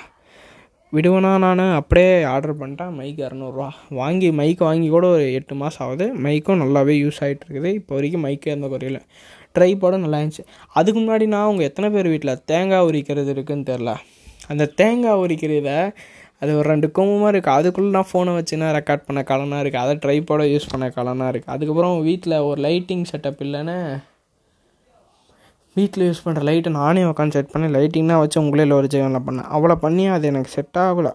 [0.94, 2.94] விடுவேனா நான் அப்படியே ஆர்டர் பண்ணிட்டேன்.
[3.00, 3.70] மைக் இரநூறுவா.
[4.00, 6.06] வாங்கி மைக் வாங்கி கூட ஒரு எட்டு மாதம் ஆகுது.
[6.26, 7.72] மைக்கும் நல்லாவே யூஸ் ஆகிட்டு இருக்குது.
[7.80, 9.02] இப்போ வரைக்கும் மைக்கே இருந்த குறையில
[9.56, 10.46] ட்ரை போட நல்லா இருந்துச்சு
[10.80, 13.94] அதுக்கு முன்னாடி நான் அவங்க எத்தனை பேர் வீட்டில் தேங்காய் உரிக்கிறது இருக்குதுன்னு தெரில.
[14.52, 15.72] அந்த தேங்காய் உரிக்கிறத
[16.44, 20.46] அது ஒரு ரெண்டு கோமமாக இருக்குது அதுக்குள்ளே நான் ஃபோனை வச்சுன்னா ரெக்கார்ட் பண்ண காலனாக இருக்குது அதை ட்ரைபாடை
[20.54, 23.76] யூஸ் பண்ண காலனாக இருக்குது அதுக்கப்புறம் வீட்டில் ஒரு லைட்டிங் செட்டப் இல்லைன்னு
[25.76, 29.50] வீட்டில் யூஸ் பண்ணுற லைட்டை நானே உட்காந்து செட் பண்ணி லைட்டிங்னா வச்சு உங்களே ஒரு ஜெயனில் பண்ணேன்.
[29.56, 31.12] அவ்வளோ பண்ணி அது எனக்கு செட் ஆகலை.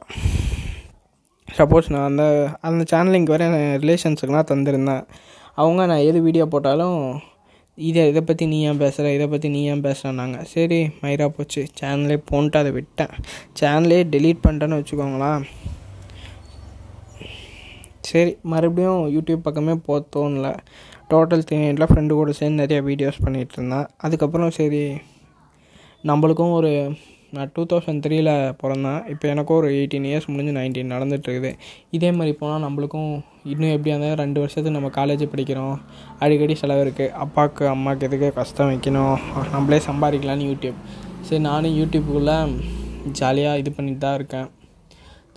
[1.48, 2.24] சப்போஸ் நான் அந்த
[2.68, 5.04] அந்த சேனலிங்க்கு வர என் ரிலேஷன்ஸுக்குலாம் தந்திருந்தேன்.
[5.62, 6.98] அவங்க நான் எது வீடியோ போட்டாலும்
[7.76, 11.66] இதை இதை பற்றி நீ ஏன் பேசுகிற இதை பற்றி நீ ஏன் பேசுகிறேன்னாங்க சரி மயிரா போச்சு.
[11.80, 13.14] சேனலே போன்ட்டு அதை விட்டேன்.
[13.60, 15.42] சேனலே டெலீட் பண்ணிட்டேன்னு வச்சுக்கோங்களேன்.
[18.00, 20.56] சரி மறுபடியும் யூடியூப் பக்கமே போக தோணல.
[21.10, 21.56] டோட்டல் த்ரீ
[21.90, 23.86] ஃப்ரெண்டு கூட சேர்ந்து நிறையா வீடியோஸ் பண்ணிகிட்டு இருந்தேன்.
[23.96, 24.84] அதுக்கப்புறம் சரி
[26.04, 26.72] நம்மளுக்கும் ஒரு
[27.34, 28.30] நான் டூ தௌசண்ட் த்ரீல
[28.62, 29.00] பிறந்தேன்.
[29.12, 31.52] இப்போ எனக்கும் ஒரு எயிட்டீன் இயர்ஸ் முடிஞ்சு நைன்டீன் நடந்துகிட்ருக்குது
[31.96, 33.12] இதே மாதிரி போனால் நம்மளுக்கும்
[33.52, 35.76] இன்னும் எப்படியா இருந்தாலும் ரெண்டு வருஷத்துக்கு நம்ம காலேஜ் படிக்கிறோம்.
[36.24, 39.16] அடிக்கடி செலவு இருக்குது அப்பாவுக்கு அம்மாவுக்கு எதுக்கு கஷ்டம் வைக்கணும்?
[39.54, 40.80] நம்மளே சம்பாதிக்கலான்னு யூடியூப்
[41.28, 42.38] சரி நானும் யூடியூப்புக்குள்ளே
[43.20, 44.48] ஜாலியாக இது பண்ணிட்டு தான் இருக்கேன்.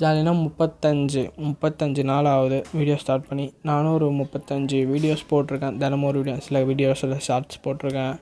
[0.01, 3.45] ஜாலினா முப்பத்தஞ்சு முப்பத்தஞ்சு நாள் ஆகுது வீடியோ ஸ்டார்ட் பண்ணி.
[3.69, 5.77] நானும் ஒரு முப்பத்தஞ்சு வீடியோஸ் போட்டிருக்கேன்.
[5.83, 8.17] தினமும் ஒரு வீடியோ சில வீடியோஸில் ஷார்ட்ஸ் போட்டிருக்கேன்.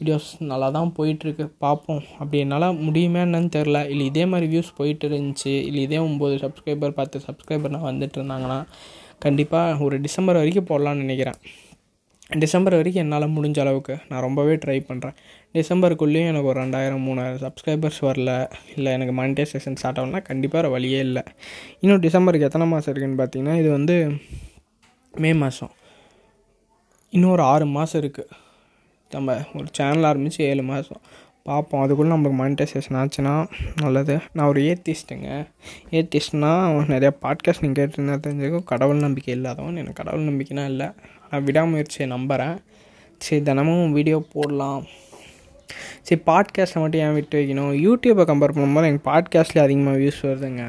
[0.00, 2.02] வீடியோஸ் நல்லா தான் போயிட்டுருக்கு பார்ப்போம்.
[2.18, 6.98] அப்படி என்னால் முடியுமே என்னன்னு தெரில இல்லை இதே மாதிரி வியூஸ் போயிட்டு இருந்துச்சு இல்லை இதே ஒம்பது சப்ஸ்கிரைபர்
[6.98, 8.58] பத்து சப்ஸ்கிரைபர் நான் வந்துட்டு இருந்தாங்கன்னா
[9.24, 11.38] கண்டிப்பாக ஒரு டிசம்பர் வரைக்கும் போடலான்னு நினைக்கிறேன்.
[12.42, 15.14] டிசம்பர் வரைக்கும் என்னால் முடிஞ்ச அளவுக்கு நான் ரொம்பவே ட்ரை பண்ணுறேன்
[15.56, 18.32] டிசம்பருக்குள்ளேயும் எனக்கு ஒரு ரெண்டாயிரம் மூணாயிரம் சப்ஸ்கிரைபர்ஸ் வரல.
[18.76, 21.22] இல்லை எனக்கு மானிட்டைசேஷன் ஸ்டார்ட் ஆகலனா கண்டிப்பாக வழியே இல்லை.
[21.82, 23.96] இன்னும் டிசம்பருக்கு எத்தனை மாதம் இருக்குதுன்னு பார்த்தீங்கன்னா இது வந்து
[25.14, 25.72] மே மாதம்
[27.12, 28.28] இன்னும் ஒரு ஆறு மாதம் இருக்குது
[29.10, 31.02] நம்ம ஒரு சேனல் ஆரம்பித்து ஏழு மாதம்
[31.42, 33.46] பார்ப்போம் அதுக்குள்ளே நம்மளுக்கு மானிட்டைசேஷன் ஆச்சுன்னா
[33.82, 34.18] நல்லது.
[34.32, 35.28] நான் ஒரு ஏத்திஸ்ட்டுங்க
[35.90, 36.50] ஏத்திஸ்ட்னா
[36.92, 39.76] நிறையா பாட்காஸ்ட் நீங்கள் கேட்டுருந்தா தெரிஞ்சுக்கும் கடவுள் நம்பிக்கை இல்லாதவன்.
[39.76, 40.88] எனக்கு கடவுள் நம்பிக்கைனா இல்லை.
[41.30, 42.56] நான் விடாமுயற்சியை நம்புகிறேன்
[43.18, 44.84] சரி தினமும் வீடியோ போடலாம்.
[46.02, 47.72] சரி பாட்காஸ்ட்டை மட்டும் ஏன் விட்டு வைக்கணும்?
[47.86, 50.64] யூடியூப்பை கம்பேர் பண்ணும்போது எங்கள் பாட்காஸ்ட்லேயே அதிகமாக வியூஸ் வருதுங்க.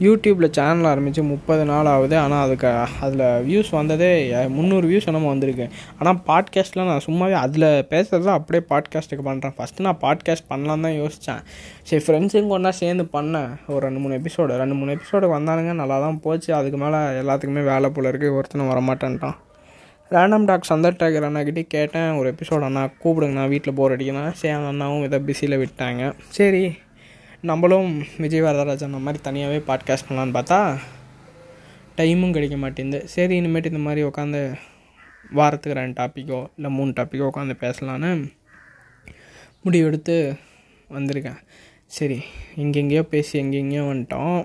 [0.00, 2.16] யூடியூப்பில் சேனல் ஆரம்பித்து முப்பது நாள் ஆகுது.
[2.16, 2.70] ஆனால் அதுக்கு
[3.06, 4.10] அதில் வியூஸ் வந்ததே
[4.56, 5.66] முந்நூறு வியூஸ் என்னமோ வந்திருக்கு.
[5.98, 11.42] ஆனால் பாட்காஸ்ட்டில் நான் சும்மாவே அதில் பேசுகிறது அப்படியே பாட்காஸ்ட்டுக்கு பண்ணுறேன் ஃபஸ்ட்டு நான் பாட்காஸ்ட் பண்ணலான்னு தான் யோசித்தேன்
[11.90, 13.48] சரி ஃப்ரெண்ட்ஸுங்க ஒன்றா சேர்ந்து பண்ணேன்.
[13.68, 16.54] ஒரு ரெண்டு மூணு எபிசோடு ரெண்டு மூணு எபிசோடு வந்தானுங்க நல்லா தான் போச்சு.
[16.54, 19.38] அதுக்கு மேலே எல்லாத்துக்குமே வேலை போல இருக்குது ஒருத்தனும் வரமாட்டேன்ட்டான்.
[20.10, 20.88] ரேண்டம் டாக் அந்த
[21.28, 22.10] அண்ணாக்கிட்டே கேட்டேன்.
[22.18, 24.32] ஒரு எபிசோட் அண்ணா கூப்பிடுங்கண்ணா வீட்டில் போர் அடிக்கணும்.
[24.40, 26.12] சரி அந்த அண்ணாவும் இதை பிஸியில் விட்டாங்க.
[26.38, 26.62] சரி
[27.44, 30.58] நம்மளும் விஜய் வரதராஜன் அந்த மாதிரி தனியாகவே பாட்காஸ்ட் பண்ணலான்னு பார்த்தா
[31.96, 33.08] டைமும் கிடைக்க மாட்டேங்குது.
[33.08, 34.40] சரி இனிமேட்டு இந்த மாதிரி உட்காந்து
[35.30, 38.10] வாரத்துக்கு ரெண்டு டாப்பிக்கோ இல்லை மூணு டாப்பிக்கோ உட்காந்து பேசலான்னு
[39.64, 40.16] முடிவெடுத்து
[40.90, 41.40] வந்திருக்கேன்.
[41.86, 42.18] சரி
[42.56, 44.40] எங்கெங்கேயோ பேசி எங்கெங்கேயோ வந்துட்டோம்.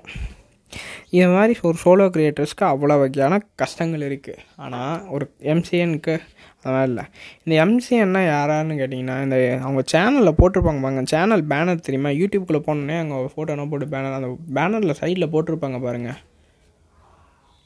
[1.10, 6.16] இது மாதிரி ஒரு சோலோ க்ரியேட்டர்ஸ்க்கு அவ்வளோ வகையான கஷ்டங்கள் இருக்குது ஆனால் ஒரு எம்சிஎனுக்கு
[6.64, 7.02] அதெல்லாம் இல்லை
[7.42, 12.10] இந்த எம்சிஎன்னா யாரான்னு கேட்டிங்கன்னா இந்த அவங்க சேனலில் போட்டிருப்பாங்க பாருங்க சேனல் பேனர் தெரியுமா?
[12.20, 16.18] யூடியூப்குள்ளே போனோடனே அங்கே ஃபோட்டோலாம் போட்டு பேனர் அந்த பேனரில் சைடில் போட்டிருப்பாங்க பாருங்கள்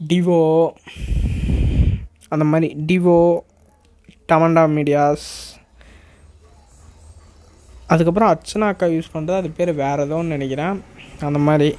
[0.01, 0.41] டிவோ
[2.35, 3.19] அந்த மாதிரி டிவோ
[4.29, 5.27] டமண்டா மீடியாஸ்
[7.87, 10.77] அதுக்கப்புறம் அர்ச்சனா அக்கா யூஸ் பண்ணுறது அது பேர் வேறு ஏதோ ஒன்று நினைக்கிறேன்.
[11.29, 11.71] அந்த மாதிரி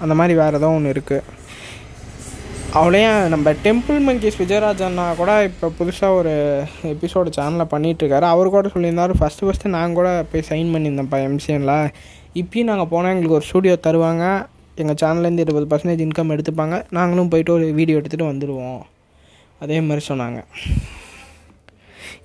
[0.00, 1.24] அந்த மாதிரி வேறு ஏதோ ஒன்று இருக்குது
[2.76, 6.32] அவளையும் நம்ம டெம்பிள் மங்கீஸ் விஜயராஜன்னா கூட இப்போ புதுசாக ஒரு
[6.92, 11.74] எபிசோடு சேனலில் பண்ணிகிட்ருக்காரு அவர் கூட சொல்லியிருந்தார் ஃபஸ்ட்டு ஃபஸ்ட்டு நாங்கள் கூட போய் சைன் பண்ணியிருந்தோம்ப்பா எம்சிஎனில்
[12.40, 14.24] இப்பயும் நாங்கள் போனால் எங்களுக்கு ஒரு ஸ்டூடியோ தருவாங்க.
[14.82, 16.78] எங்கள் சேனல்லேருந்து இருபது பர்சன்டேஜ் இன்கம் எடுத்துப்பாங்க.
[16.98, 18.82] நாங்களும் போயிட்டு ஒரு வீடியோ எடுத்துகிட்டு வந்துடுவோம்
[19.64, 20.40] அதே மாதிரி சொன்னாங்க.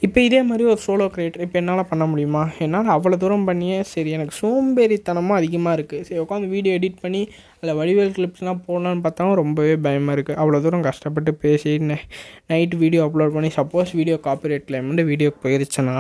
[0.06, 2.44] இப்போ இதே மாதிரி ஒரு சோலோ கிரியேட்டர் இப்போ என்னால் பண்ண முடியுமா?
[2.66, 7.22] என்னால் அவ்வளோ தூரம் பண்ணியே சரி எனக்கு சோம்பேறித்தனமும் அதிகமாக இருக்குது சரி உட்காந்து வீடியோ எடிட் பண்ணி
[7.60, 11.74] அதில் வடிவேல் கிளிப்ஸ்லாம் போடலான்னு பார்த்தாலும் ரொம்பவே பயமாக இருக்குது அவ்வளோ தூரம் கஷ்டப்பட்டு பேசி
[12.52, 15.98] நைட் வீடியோ அப்லோட் பண்ணி சப்போஸ் வீடியோ காப்பிரைட் கிளைம்னு வீடியோ போயிருச்சுன்னா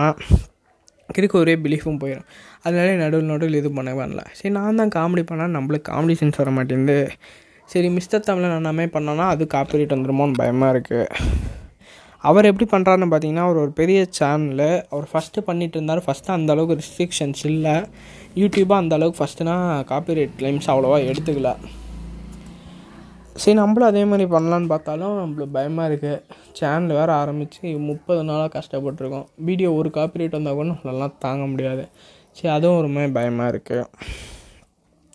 [1.10, 2.28] இதுக்கு ஒரே பிலீஃபும் போயிடும்
[2.66, 4.22] அதனால நடுவில் நடுவில் இது பண்ண பண்ணல.
[4.38, 7.00] சரி நான் தான் காமெடி பண்ணால் நம்மளுக்கு காமெடி சென்ஸ் வர மாட்டேங்குது.
[7.70, 11.08] சரி மிஸ்டர் தமிழன் அண்ணாமே பண்ணோன்னா அது காப்பிரைட் வந்துடுமோன்னு பயமாக இருக்குது
[12.30, 16.02] அவர் எப்படி பண்ணுறாருன்னு பார்த்தீங்கன்னா அவர் ஒரு பெரிய சேனலு அவர் ஃபஸ்ட்டு பண்ணிகிட்டு இருந்தார்.
[16.08, 17.76] ஃபஸ்ட்டு அந்த அளவுக்கு ரெஸ்ட்ரிக்ஷன்ஸ் இல்லை.
[18.42, 19.56] யூடியூப்பாக அந்த அளவுக்கு ஃபஸ்ட்டுனா
[19.92, 21.52] காப்பிரைட் கிளைம்ஸ் அவ்வளோவா எடுத்துக்கல.
[23.42, 26.22] சரி நம்மளும் அதே மாதிரி பண்ணலான்னு பார்த்தாலும் நம்மளுக்கு பயமாக இருக்குது
[26.58, 29.28] சேனல் வேறு ஆரம்பித்து முப்பது நாளாக கஷ்டப்பட்டுருக்கோம்.
[29.48, 31.86] வீடியோ ஒரு காப்பிரைட் வந்தால் கூட நம்மளெல்லாம் தாங்க முடியாது.
[32.38, 33.88] சரி அதுவும் ஒரு மாதிரி பயமாக இருக்குது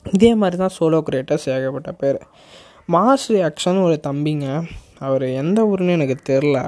[0.07, 2.19] இதே மாதிரி தான் சோலோ கிரியேட்டர்ஸ் ஏகப்பட்ட பேர்.
[2.95, 4.49] மாஸ் ரியாக்ஷன் ஒரு தம்பிங்க.
[5.07, 6.59] அவர் எந்த ஊருன்னு எனக்கு தெரில.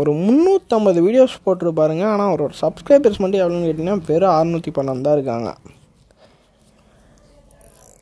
[0.00, 5.50] ஒரு முந்நூற்றம்பது வீடியோஸ் போட்டிருப்பாருங்க ஆனால் அவரோட சப்ஸ்கிரைபர்ஸ் மட்டும் எவ்வளோன்னு கேட்டிங்கன்னா வெறும் அறநூற்றி பன்னெண்டு தான் இருக்காங்க.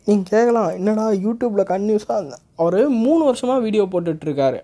[0.07, 4.61] நீங்கள் கேட்கலாம் என்னடா யூடியூப்பில் கன்யூஸாக அவர் மூணு வருஷமாக வீடியோ போட்டுட்ருக்காரு.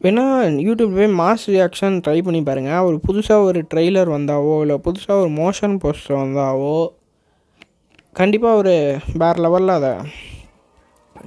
[0.00, 5.22] வேணால் யூடியூப் போய் மாஸ் ரியாக்ஷன் ட்ரை பண்ணி பாருங்கள் ஒரு புதுசாக ஒரு ட்ரெய்லர் வந்தாவோ இல்லை புதுசாக
[5.24, 6.76] ஒரு மோஷன் போஸ்டர் வந்தாவோ
[8.16, 8.74] கண்டிப்பாக ஒரு
[9.20, 9.92] வேறு லெவலில் அதை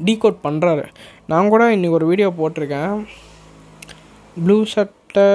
[0.08, 0.84] டீகோட் பண்ணுறாரு
[1.32, 2.94] நான் கூட இன்றைக்கி ஒரு வீடியோ போட்டிருக்கேன்.
[4.38, 5.26] ப்ளூ ஷர்ட்டை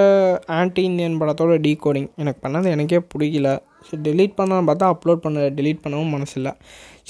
[0.59, 3.51] ஆன்டி இந்தியன் படத்தோட டீகோடிங் எனக்கு பண்ணது எனக்கே பிடிக்கல.
[3.89, 6.53] சரி டெலீட் பண்ணான்னு பார்த்தா அப்லோட் பண்ண டெலீட் பண்ணவும் மனசு இல்லை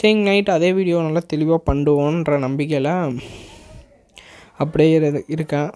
[0.00, 2.92] சரி நைட் அதே வீடியோ நல்லா தெளிவாக பண்ணுவோன்ற நம்பிக்கையில்
[4.62, 4.96] அப்படியே
[5.34, 5.70] இருக்கேன்.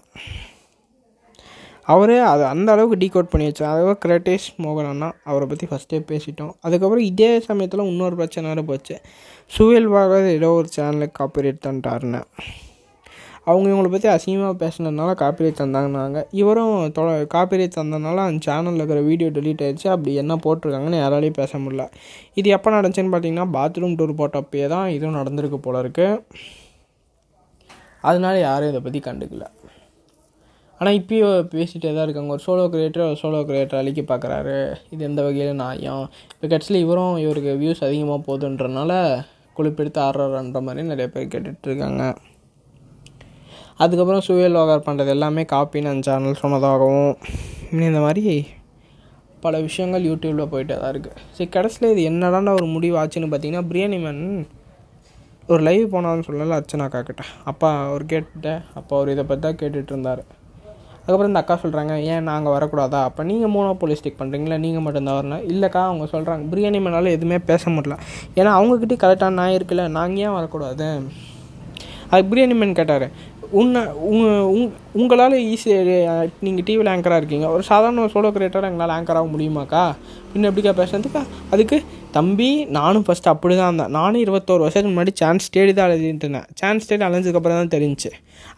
[1.93, 3.73] அவரே அது அந்த அளவுக்கு டீகோட் பண்ணி வச்சார்.
[3.75, 6.53] அதுவும் கிரேட்டேஷ் மோகன் அண்ணா அவரை பற்றி ஃபஸ்ட்டே பேசிட்டோம்.
[6.65, 8.95] அதுக்கப்புறம் இதே சமயத்தில் இன்னொரு பிரச்சனை வேறு போச்சு.
[9.55, 12.21] சுயல்வாக ஏதோ ஒரு சேனலுக்கு காப்பிரைட் தந்துட்டாருன்னு.
[13.49, 16.19] அவங்க இவங்களை பற்றி அசிங்கமாக பேசினதுனால காப்பிரைட் தந்தாங்கன்னாங்க.
[16.41, 17.01] இவரும் தொ
[17.33, 19.87] காப்பிரைட் தந்ததுனால அந்த சேனலில் இருக்கிற வீடியோ டெலீட் ஆயிடுச்சு.
[19.95, 21.85] அப்படி என்ன போட்டிருக்காங்கன்னு யாராலையும் பேச முடியல.
[22.41, 26.41] இது எப்போ நடந்துச்சுன்னு பார்த்தீங்கன்னா பாத்ரூம் டூர் போட்டப்பே தான் இதுவும் நடந்திருக்கு போல இருக்குது
[28.09, 29.45] அதனால யாரும் இதை பற்றி கண்டுக்கல.
[30.79, 32.31] ஆனால் இப்பயும் பேசிகிட்டே தான் இருக்காங்க.
[32.35, 34.55] ஒரு சோலோ கிரியேட்டர் ஒரு சோலோ கிரியேட்டர் அழிக்க பார்க்குறாரு
[34.93, 36.03] இது எந்த வகையில் நியாயம்.
[36.33, 38.93] இப்போ கட்சியில் இவரும் இவருக்கு வியூஸ் அதிகமாக போகுதுன்றனால
[39.57, 42.03] குளிப்பெடுத்து ஆடுறாருன்ற மாதிரி நிறைய பேர் கேட்டுட்ருக்காங்க
[43.83, 47.09] அதுக்கப்புறம் சுயல் லோகர் பண்ணுறது எல்லாமே காப்பின்னு அந்த சேனல் சொன்னதாகவும்
[47.87, 48.35] இந்த மாதிரி
[49.45, 53.97] பல விஷயங்கள் யூடியூப்பில் போயிட்டே தான் இருக்குது சரி கடைசியில் இது என்னடான ஒரு முடிவு ஆச்சுன்னு பார்த்தீங்கன்னா பிரியாணி
[54.05, 54.23] மேன்
[55.51, 57.23] ஒரு லைவ் போனான்னு சொல்லல அர்ச்சனாக்கா கிட்ட.
[57.51, 58.61] அப்பா அவர் கேட்டுட்டேன்.
[58.79, 60.23] அப்பா அவர் இதை பற்றி தான் கேட்டுட்ருந்தார்
[61.05, 62.99] அதுக்கப்புறம் இந்த அக்கா சொல்கிறாங்க ஏன் நாங்கள் வரக்கூடாதா?
[63.09, 65.43] அப்போ நீங்கள் மோனோபோலிஸ்டிக் பண்ணுறீங்களா நீங்கள் மட்டும்தான் வரணும்.
[65.51, 67.97] இல்லைக்கா அவங்க சொல்கிறாங்க பிரியாணி மேனால எதுவுமே பேச முடியல.
[68.39, 70.89] ஏன்னா அவங்கக்கிட்டே கரெக்டான நான் இருக்குல்ல நாங்கள் ஏன் வரக்கூடாது?
[72.13, 73.07] அது பிரியாணி மேன் கேட்டார்
[73.59, 75.91] உன்னை உங் உங்களால் ஈஸியாக
[76.45, 77.47] நீங்கள் டிவியில் ஆங்கராக இருக்கீங்க.
[77.55, 79.83] ஒரு சாதாரண சோலோ கிரியேட்டர் எங்களால் ஆங்கர் ஆக முடியுமாக்கா?
[80.33, 81.21] இன்னும் எப்படிக்கா பேசுறதுக்கா
[81.53, 81.77] அதுக்கு
[82.17, 83.93] தம்பி நானும் ஃபஸ்ட்டு அப்படி தான் இருந்தேன்.
[83.99, 86.47] நானும் இருபத்தோரு வருஷத்துக்கு முன்னாடி சான்ஸ் தேடி தான் அலைஞ்சிட்டு இருந்தேன்.
[86.61, 88.11] சான்ஸ் தேடி அலைஞ்சதுக்கப்புறம் தான் தெரிஞ்சுச்சு.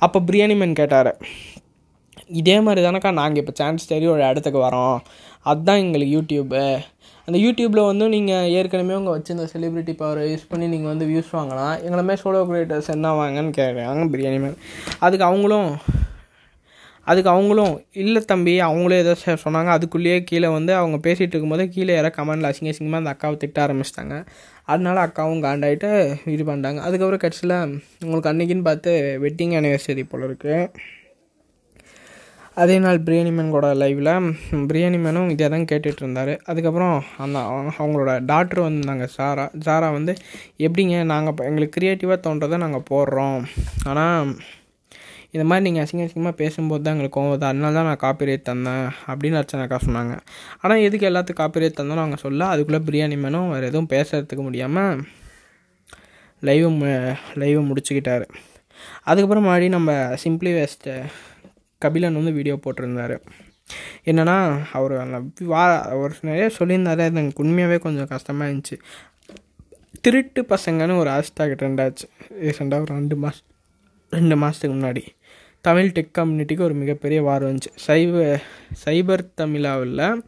[0.05, 1.11] அப்போ பிரியாணி மேன் கேட்டார்
[2.29, 4.97] இதே மாதிரி தானக்கா நாங்கள் இப்போ சான்ஸ் தேடி ஒரு இடத்துக்கு வரோம்.
[5.51, 6.63] அதுதான் எங்களுக்கு யூடியூப்பு
[7.27, 11.73] அந்த யூடியூப்பில் வந்து நீங்கள் ஏற்கனவே உங்கள் வச்சுருந்த செலிப்ரிட்டி பவரை யூஸ் பண்ணி நீங்கள் வந்து வியூஸ் வாங்கலாம்.
[11.85, 14.59] எங்களுமே சோலோ கிரியேட்டர்ஸ் என்ன வாங்கன்னு கேட்குறாங்க பிரியாணி மேம்
[15.05, 15.71] அதுக்கு அவங்களும்
[17.11, 19.13] அதுக்கு அவங்களும் இல்லை தம்பி அவங்களே ஏதோ
[19.43, 19.69] சொன்னாங்க.
[19.77, 24.15] அதுக்குள்ளேயே கீழே வந்து அவங்க பேசிகிட்டு இருக்கும்போது கீழே யாரோ கமெண்டில் அசிங்க அசிங்கமாக அந்த அக்காவை திட்ட ஆரம்பிச்சிட்டாங்க.
[24.71, 25.89] அதனால அக்காவும் காண்டாயிட்டு
[26.35, 27.55] இது பண்ணிட்டாங்க அதுக்கப்புறம் கட்சியில்
[28.03, 28.93] உங்களுக்கு அன்றைக்கின்னு பார்த்து
[29.25, 30.59] வெட்டிங் அனிவர்சரி போல் இருக்குது
[32.61, 34.09] அதே நாள் பிரியாணி மேன் கூட லைவில்
[34.69, 37.37] பிரியாணி மேனும் இதே தான் கேட்டுட்டு இருந்தார் அதுக்கப்புறம் அந்த
[37.81, 39.45] அவங்களோட டாக்டர் வந்திருந்தாங்க சாரா.
[39.65, 40.13] சாரா வந்து
[40.67, 43.37] எப்படிங்க நாங்கள் இப்போ எங்களுக்கு க்ரியேட்டிவாக தோன்றதை நாங்கள் போடுறோம்.
[43.91, 44.31] ஆனால்
[45.35, 49.39] இந்த மாதிரி நீங்கள் அசிங்க அசிங்கமாக பேசும்போது தான் எங்களுக்கு கோவம் அதனால தான் நான் காப்பிரைட் தந்தேன் அப்படின்னு
[49.41, 50.13] அர்ச்சனாக்கா சொன்னாங்க.
[50.63, 55.01] ஆனால் எதுக்கு எல்லாத்துக்கும் காப்பிரைட் தந்தோம்னு நாங்கள் சொல்ல அதுக்குள்ளே பிரியாணி மேனும் வேறு எதுவும் பேசுறதுக்கு முடியாமல்
[56.43, 56.67] லைவ்
[57.43, 58.27] லைவை முடிச்சுக்கிட்டாரு.
[59.09, 59.91] அதுக்கப்புறம் மறுபடியும் நம்ம
[60.23, 60.93] சிம்பிளி வேஸ்ட்டு
[61.77, 63.17] கபிலன் வந்து வீடியோ போட்டிருந்தாரு.
[64.05, 67.03] என்னென்னா அவர் அந்த வா அவர் நிறைய சொல்லியிருந்தாரு.
[67.05, 68.77] அது எனக்கு உண்மையாகவே கொஞ்சம் கஷ்டமாக இருந்துச்சு.
[70.01, 72.05] திருட்டு பசங்கன்னு ஒரு ஹேஷ்டாக் ட்ரெண்டாச்சு
[72.41, 73.47] ரீசெண்டாக ஒரு ரெண்டு மாதம்
[74.09, 75.03] ரெண்டு மாதத்துக்கு முன்னாடி.
[75.61, 78.39] தமிழ் டெக் கம்யூனிட்டிக்கு ஒரு மிகப்பெரிய வாரம் இருந்துச்சு சைப
[78.85, 80.21] சைபர் தமிழாவில்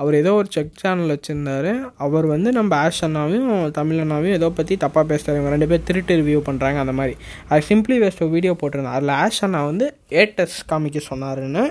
[0.00, 1.72] அவர் ஏதோ ஒரு செக் சேனல் வச்சுருந்தாரு.
[2.06, 6.18] அவர் வந்து நம்ம ஆஷ் அண்ணாவையும் தமிழ் அண்ணாவையும் ஏதோ பற்றி தப்பாக பேசுகிறாங்க இவங்க ரெண்டு பேர் திருட்டு
[6.20, 7.16] ரிவ்யூ பண்ணுறாங்க அந்த மாதிரி.
[7.50, 9.88] அது சிம்பிளி வேஸ்ட் வீடியோ போட்டிருந்தார் அதில் ஆஷ் அண்ணா வந்து
[10.22, 11.64] ஏட்டஸ் காமிக்க சொன்னாருன்னு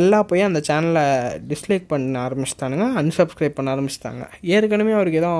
[0.00, 1.04] எல்லா போய் அந்த சேனலை
[1.50, 4.22] டிஸ்லைக் பண்ண ஆரம்பிச்சிட்டானுங்க அன்சப்ஸ்கிரைப் பண்ண ஆரம்பிச்சிட்டாங்க.
[4.54, 5.32] ஏற்கனவே அவருக்கு ஏதோ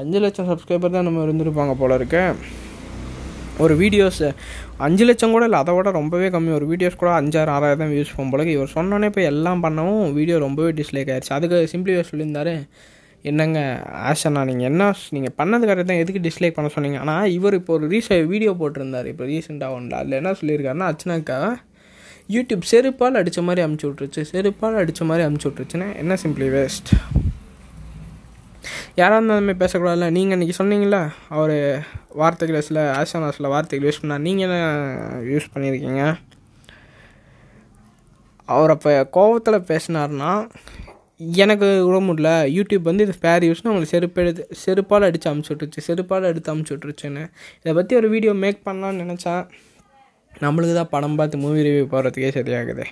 [0.00, 2.22] அஞ்சு லட்சம் சப்ஸ்கிரைபர் தான் நம்ம இருந்திருப்பாங்க போல இருக்கு.
[3.62, 4.22] ஒரு வீடியோஸ்
[4.84, 6.50] அஞ்சு லட்சம் கூட இல்லை அதை விட ரொம்பவே கம்மி.
[6.58, 10.36] ஒரு வீடியோஸ் கூட அஞ்சாறு ஆறாயிரம் தான் வியூஸ் போகும் போல இவர் சொன்னோன்னே இப்போ எல்லாம் பண்ணவும் வீடியோ
[10.44, 12.54] ரொம்பவே டிஸ்லைக் ஆயிடுச்சு அதுக்கு சிம்பிளி சொல்லியிருந்தாரு
[13.24, 13.58] என்னங்க
[14.08, 16.00] ஆஷனா நீங்கள் என்ன நீங்கள் பண்ணது கரெக்ட் தான்.
[16.04, 16.98] எதுக்கு டிஸ்லைக் பண்ண சொன்னீங்க?
[17.04, 21.38] ஆனால் இவர் இப்போ ஒரு ரீச வீடியோ போட்டிருந்தார் இப்போ ரீசெண்டாக ஒன்றில் அதில் என்ன சொல்லியிருக்காருன்னா அச்சனாக்கா
[22.34, 26.92] யூடியூப் செருப்பால் அடித்த மாதிரி அமுச்சு விட்ருச்சு செருப்பால் அடித்த மாதிரி அமுச்சு விட்ருச்சுன்னா என்ன சிம்பிளி வேஸ்ட்
[29.00, 30.08] யாராக இருந்தாலுமே பேசக்கூடாதுல்ல.
[30.16, 31.00] நீங்கள் இன்றைக்கி சொன்னீங்களா
[31.36, 31.54] அவர்
[32.20, 34.58] வார்த்தைகள் சில ஆசனாஸில் வார்த்தைகள் யூஸ் பண்ணால் நீங்கள் என்ன
[35.30, 36.02] யூஸ் பண்ணியிருக்கீங்க
[38.54, 40.30] அவர் அப்போ கோபத்தில் பேசினார்னா
[41.44, 42.30] எனக்கு விட முடியல.
[42.56, 46.72] யூடியூப் வந்து இது ஃபேர் யூஸ்னு அவங்களுக்கு செருப்பு எடுத்து செருப்பால் அடித்து அமுச்சு விட்டுருச்சு செருப்பால் எடுத்து அமுச்சு
[46.74, 47.22] விட்டுருச்சுன்னு.
[47.62, 49.44] இதை பற்றி ஒரு வீடியோ மேக் பண்ணலான்னு நினச்சேன்.
[50.42, 52.84] நம்மளுக்கு தான் படம் பார்த்து மூவி ரிவ்யூ போகிறதுக்கே சரியாகுது.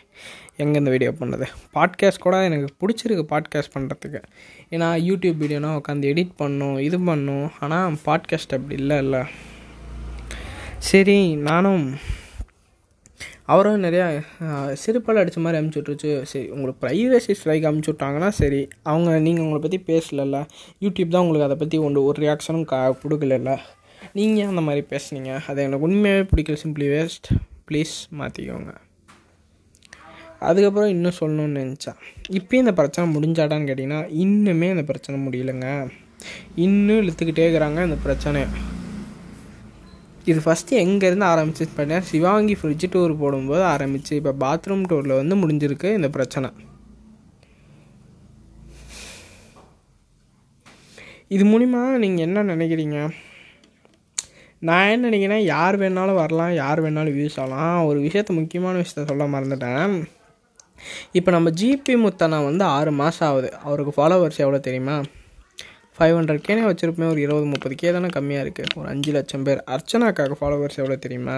[0.63, 4.21] எங்கே இந்த வீடியோ பண்ணுறது பாட்காஸ்ட் கூட எனக்கு பிடிச்சிருக்கு பாட்காஸ்ட் பண்ணுறதுக்கு
[4.75, 7.47] ஏன்னா யூடியூப் வீடியோனா உட்காந்து எடிட் பண்ணும் இது பண்ணும்.
[7.65, 9.23] ஆனால் பாட்காஸ்ட் அப்படி இல்லை இல்லை.
[10.91, 11.87] சரி நானும்
[13.53, 14.07] அவரும் நிறையா
[14.83, 19.61] சிறுப்பால் அடித்த மாதிரி அமுச்சு விட்ருச்சு சரி உங்களுக்கு ப்ரைவசி ஸ்ட்ரைக் அமுச்சு விட்டாங்கன்னா சரி அவங்க நீங்கள் உங்களை
[19.65, 20.39] பற்றி பேசலல்ல.
[20.85, 23.53] யூடியூப் தான் உங்களுக்கு அதை பற்றி ஒன்று ஒரு ரியாக்ஷனும் கா கொடுக்கலல்ல.
[24.19, 25.33] நீங்கள் அந்த மாதிரி பேசுனீங்க.
[25.51, 26.57] அது எனக்கு உண்மையாகவே பிடிக்கல.
[26.65, 27.29] சிம்பிளி வேஸ்ட்
[27.69, 28.73] ப்ளீஸ் மாற்றிக்கோங்க
[30.49, 31.99] அதுக்கப்புறம் இன்னும் சொல்லணும்னு நினச்சேன்.
[32.39, 35.69] இப்போயும் இந்த பிரச்சனை முடிஞ்சாடான்னு கேட்டிங்கன்னா இன்னுமே இந்த பிரச்சனை முடியலைங்க.
[36.65, 38.41] இன்னும் இழுத்துக்கிட்டே இருக்கிறாங்க இந்த பிரச்சனை.
[40.31, 45.89] இது ஃபஸ்ட்டு எங்கேருந்து ஆரம்பிச்சு பார்த்தீங்கன்னா சிவாங்கி ஃப்ரிட்ஜ் டூர் போடும்போது ஆரம்பிச்சு இப்போ பாத்ரூம் டூரில் வந்து முடிஞ்சிருக்கு
[45.99, 46.51] இந்த பிரச்சனை.
[51.37, 52.99] இது மூலிமா நீங்கள் என்ன நினைக்கிறீங்க?
[54.69, 57.79] நான் என்ன நினைக்கிறேன் யார் வேணாலும் வரலாம் யார் வேணாலும் வியூஸ் ஆகலாம்.
[57.89, 59.95] ஒரு விஷயத்த முக்கியமான விஷயத்த சொல்ல மறந்துட்டேன்.
[61.19, 63.49] இப்போ நம்ம ஜிபி முத்தனா வந்து ஆறு மாதம் ஆகுது.
[63.69, 64.97] அவருக்கு ஃபாலோவர்ஸ் எவ்வளோ தெரியுமா?
[65.97, 69.61] ஃபைவ் ஹண்ட்ரட் கேனே வச்சுருப்பேன் ஒரு இருபது முப்பது கே தானே கம்மியாக இருக்குது ஒரு அஞ்சு லட்சம் பேர்.
[69.75, 71.37] அர்ச்சனாக்காக ஃபாலோவர்ஸ் எவ்வளோ தெரியுமா?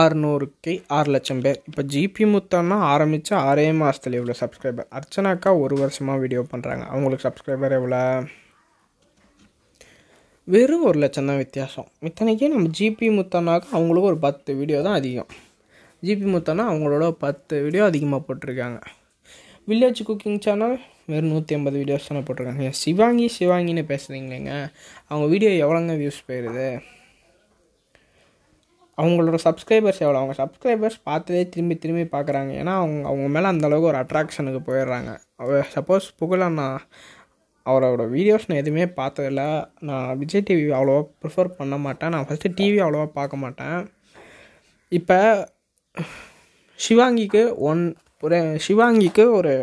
[0.00, 1.60] ஆறுநூறு கே ஆறு லட்சம் பேர்.
[1.68, 7.76] இப்போ ஜிபி முத்தம்னா ஆரம்பித்து ஆறே மாதத்துல இவ்வளோ சப்ஸ்கிரைபர் அர்ச்சனாக்கா ஒரு வருஷமாக வீடியோ பண்ணுறாங்க அவங்களுக்கு சப்ஸ்கிரைபர்
[7.78, 8.02] எவ்வளோ
[10.54, 11.86] வெறும் ஒரு லட்சம் தான் வித்தியாசம்.
[12.08, 15.30] இத்தனைக்கே நம்ம ஜிபி முத்தம்னாக்கா அவங்களுக்கு ஒரு பத்து வீடியோ தான் அதிகம்.
[16.06, 18.78] ஜிபி முத்தானா அவங்களோட பத்து வீடியோ அதிகமாக போட்டிருக்காங்க.
[19.68, 20.76] வில்லேஜ் குக்கிங் சேனல்
[21.12, 22.68] வெறும் நூற்றி ஐம்பது வீடியோஸ் தானே போட்டிருக்காங்க.
[22.82, 24.52] சிவாங்கி சிவாங்கின்னு பேசுகிறீங்களேங்க
[25.08, 26.68] அவங்க வீடியோ எவ்வளோங்க வியூஸ் போயிடுது
[29.00, 32.52] அவங்களோட சப்ஸ்கிரைபர்ஸ் எவ்வளோ அவங்க சப்ஸ்கிரைபர்ஸ் பார்த்ததே திரும்பி திரும்பி பார்க்குறாங்க.
[32.60, 35.10] ஏன்னா அவங்க அவங்க மேலே அந்தளவுக்கு ஒரு அட்ராக்ஷனுக்கு போயிடுறாங்க.
[35.74, 36.68] சப்போஸ் புகழண்ணா
[37.70, 39.42] அவரோட வீடியோஸ் நான் எதுவுமே பார்த்ததில்ல.
[39.88, 42.12] நான் விஜய் டிவி அவ்வளோவா ப்ரிஃபர் பண்ண மாட்டேன்.
[42.14, 43.78] நான் ஃபஸ்ட்டு டிவி அவ்வளோவா பார்க்க மாட்டேன்.
[44.98, 45.20] இப்போ
[46.78, 47.84] சிவாங்கிக்கு ஒன்
[48.26, 49.54] ஒரு சிவாங்கிக்கு ஒரு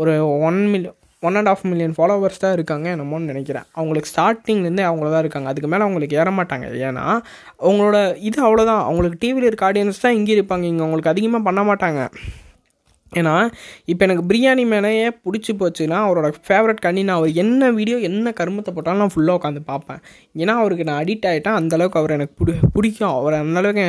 [0.00, 0.12] ஒரு
[0.48, 0.96] one million
[1.28, 3.66] one and half million followers தான் இருக்காங்க என்னமோன்னு நினைக்கிறேன்.
[3.78, 5.48] அவங்களுக்கு ஸ்டார்டிங்லேருந்தே அவங்கள தான் இருக்காங்க.
[5.52, 6.66] அதுக்கு மேலே அவங்களுக்கு ஏற மாட்டாங்க.
[6.88, 7.04] ஏன்னா
[7.64, 10.64] அவங்களோட இது அவ்வளோதான் அவங்களுக்கு டிவியில் இருக்க ஆடியன்ஸ் தான் இங்கே இருப்பாங்க.
[10.70, 12.00] இங்கே அவங்களுக்கு அதிகமாக பண்ண மாட்டாங்க.
[13.18, 13.34] ஏன்னா
[13.92, 18.72] இப்போ எனக்கு பிரியாணி மேலேயே பிடிச்சி போச்சுன்னா அவரோட ஃபேவரட் கண்ணி நான் அவர் என்ன வீடியோ என்ன கருமத்தை
[18.74, 20.00] போட்டாலும் நான் ஃபுல்லாக உட்காந்து பார்ப்பேன்.
[20.42, 23.14] ஏன்னா அவருக்கு நான் அடிக்ட் ஆகிட்டேன் அந்தளவுக்கு அவர் எனக்கு பிடி பிடிக்கும்.
[23.20, 23.86] அவர் அந்தளவுக்கு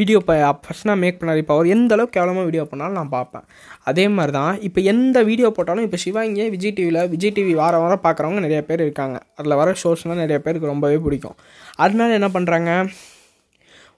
[0.00, 1.40] வீடியோ இப்போ ஃபஸ்ட் நான் மேக் பண்ணார்.
[1.44, 3.46] இப்போ அவர் எந்த அளவுக்கு கேவலமாக வீடியோ பண்ணாலும் நான் பார்ப்பேன்.
[3.90, 8.04] அதே மாதிரி தான் இப்போ எந்த வீடியோ போட்டாலும் இப்போ சிவாங்கியே விஜய் டிவியில் விஜய் டிவி வாரம் வாரம்
[8.06, 9.16] பார்க்குறவங்க நிறைய பேர் இருக்காங்க.
[9.38, 11.36] அதில் வர ஷோஸ்னால் நிறைய பேருக்கு ரொம்பவே பிடிக்கும்.
[11.84, 12.70] அதனால என்ன பண்ணுறாங்க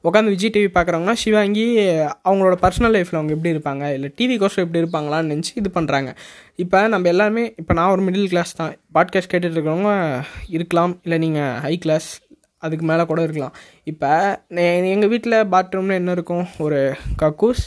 [0.08, 1.64] உட்காந்து விஜய் டிவி பார்க்குறவங்கன்னா சிவாங்கி
[2.28, 3.84] அவங்களோட பர்சனல் லைஃப்பில் அவங்க எப்படி இருப்பாங்க?
[3.96, 6.10] இல்லை டிவி கோஷம் எப்படி இருப்பாங்களான்னு நினச்சி இது பண்ணுறாங்க
[6.62, 8.72] இப்போ நம்ம எல்லாருமே இப்போ நான் ஒரு மிடில் கிளாஸ் தான்.
[8.96, 9.92] பாட்காஸ்ட் கேட்டுட்டு இருக்கிறவங்க
[10.56, 10.94] இருக்கலாம்.
[11.06, 12.08] இல்லை நீங்கள் ஹை கிளாஸ்
[12.66, 13.54] அதுக்கு மேலே கூட இருக்கலாம்.
[13.92, 14.10] இப்போ
[14.94, 16.44] எங்கள் வீட்டில் பாத்ரூமில் என்ன இருக்கும்?
[16.64, 16.80] ஒரு
[17.22, 17.62] கக்கூஸ்.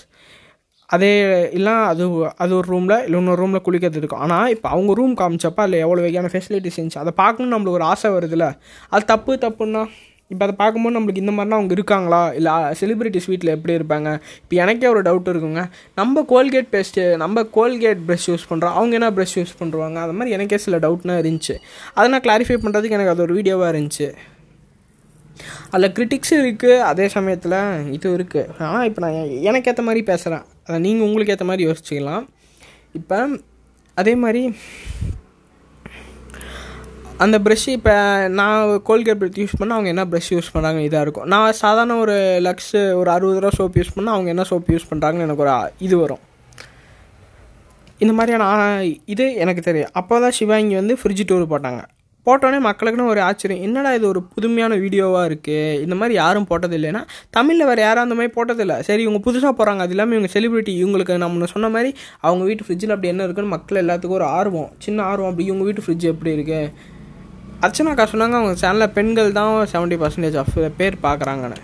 [0.96, 1.10] அதே
[1.58, 2.04] இல்லை அது
[2.44, 4.24] அது ஒரு ரூமில் இல்லை இன்னொரு ரூமில் குளிக்கிறது இருக்கும்.
[4.26, 8.12] ஆனால் இப்போ அவங்க ரூம் காமிச்சப்போ அதில் எவ்வளோ வகையான ஃபெசிலிட்டிஸ் இருந்துச்சு அதை பார்க்கணுன்னு நம்மளுக்கு ஒரு ஆசை
[8.18, 8.48] வருதுல்ல?
[8.94, 9.84] அது தப்பு தப்புன்னா?
[10.34, 12.20] இப்போ அதை பார்க்கும்போது நம்மளுக்கு இந்த மாதிரிலாம் அவங்க இருக்காங்களா?
[12.38, 14.10] இல்லை செலிப்ரிட்டிஸ் வீட்டில் எப்படி இருப்பாங்க?
[14.44, 15.64] இப்போ எனக்கே ஒரு டவுட் இருக்குங்க.
[16.00, 20.36] நம்ம கோல்கேட் பேஸ்ட்டு நம்ம கோல்கேட் ப்ரஷ் யூஸ் பண்ணுறோம் அவங்க என்ன ப்ரஷ் யூஸ் பண்ணுறாங்க அது மாதிரி
[20.38, 21.56] எனக்கே சில டவுட்னா இருந்துச்சு.
[21.98, 24.08] அதை நான் கிளாரிஃபை பண்ணுறதுக்கு எனக்கு அது ஒரு வீடியோவாக இருந்துச்சு.
[25.74, 27.58] அதில் கிரிட்டிக்ஸும் இருக்குது அதே சமயத்தில்
[27.96, 29.18] இது இருக்குது ஆனால் இப்போ நான்
[29.50, 32.26] எனக்கு ஏற்ற மாதிரி பேசுகிறேன் அதை நீங்கள் உங்களுக்கு ஏற்ற மாதிரி யோசிச்சுக்கலாம்.
[33.00, 33.20] இப்போ
[34.02, 34.44] அதே மாதிரி
[37.24, 37.94] அந்த ப்ரெஷ்ஷு இப்போ
[38.38, 41.28] நான் கோல்கேட் ப்ரெஷ் யூஸ் பண்ணால் அவங்க என்ன ப்ரெஷ் யூஸ் பண்ணுறாங்க இதாக இருக்கும்.
[41.34, 42.16] நான் சாதாரண ஒரு
[42.48, 45.54] லக்ஸு ஒரு அறுபது ரூபா சோப் யூஸ் பண்ணால் அவங்க என்ன சோப் யூஸ் பண்ணுறாங்கன்னு எனக்கு ஒரு
[45.86, 46.22] இது வரும்.
[48.04, 48.46] இந்த மாதிரியான
[49.14, 49.94] இது எனக்கு தெரியும்.
[50.00, 51.82] அப்போ தான் சிவாங்கி வந்து ஃப்ரிட்ஜ் டூர் போட்டாங்க.
[52.28, 53.64] போட்டோன்னே மக்களுக்குன்னு ஒரு ஆச்சரியம்.
[53.68, 57.02] என்னடா இது ஒரு புதுமையான வீடியோவாக இருக்குது இந்த மாதிரி யாரும் போட்டது இல்லைன்னா
[57.38, 61.18] தமிழில் வேறு யாரும் அந்த மாதிரி போட்டதில்லை சரி இவங்க புதுசாக போகிறாங்க அது இல்லாமல் இவங்க செலிபிரிட்டி இவங்களுக்கு
[61.26, 61.92] நம்ம சொன்ன மாதிரி
[62.28, 64.70] அவங்க வீட்டு ஃப்ரிட்ஜில் அப்படி என்ன இருக்குன்னு மக்கள் எல்லாத்துக்கும் ஒரு ஆர்வம்.
[64.88, 65.32] சின்ன ஆர்வம்.
[65.32, 66.94] அப்படி இவங்க வீட்டு ஃப்ரிட்ஜ் எப்படி இருக்குது
[67.64, 71.60] அர்ச்சனாக்கா சொன்னாங்க அவங்க சேனலில் பெண்கள் தான் செவன்ட்டி பர்சன்டேஜ் ஆஃப் பேர் பார்க்குறாங்கன்னு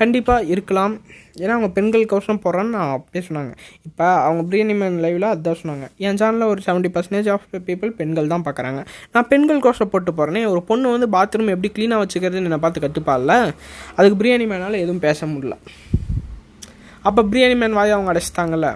[0.00, 0.92] கண்டிப்பாக இருக்கலாம்.
[1.40, 3.52] ஏன்னா அவங்க பெண்களுக்கோசரம் போகிறான்னு நான் அப்படியே சொன்னாங்க.
[3.88, 5.86] இப்போ அவங்க பிரியாணி மேன் லைவில் அதுதான் சொன்னாங்க.
[6.06, 8.80] என் சேனலில் ஒரு செவன்ட்டி பர்சன்டேஜ் ஆஃப் பீப்புள் பெண்கள் தான் பார்க்குறாங்க
[9.14, 13.36] நான் பெண்களுக்கோசரம் போட்டு போகிறேனே ஒரு பொண்ணு வந்து பாத்ரூம் எப்படி க்ளீனாக வச்சுக்கிறதுன்னு என்னை பார்த்து கற்றுப்பால
[13.98, 15.56] அதுக்கு பிரியாணி மேனால் எதுவும் பேச முடியல.
[17.08, 18.70] அப்போ பிரியாணி மேன் வாய் அவங்க அடைச்சிட்டாங்கல்ல?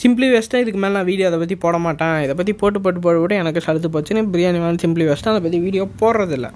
[0.00, 2.18] சிம்பிளி வேஸ்ட்டாக இதுக்கு மேலே நான் வீடியோ அதை பற்றி போட மாட்டேன்.
[2.24, 5.58] இதை பற்றி போட்டு போட்டு போட்டு போட்டு எனக்கு சலுத்து போச்சுன்னு பிரியாணி மேலே சிம்பிளி வேஸ்ட்டாக அதை பற்றி
[5.66, 6.48] வீடியோ போடுறதில்ல.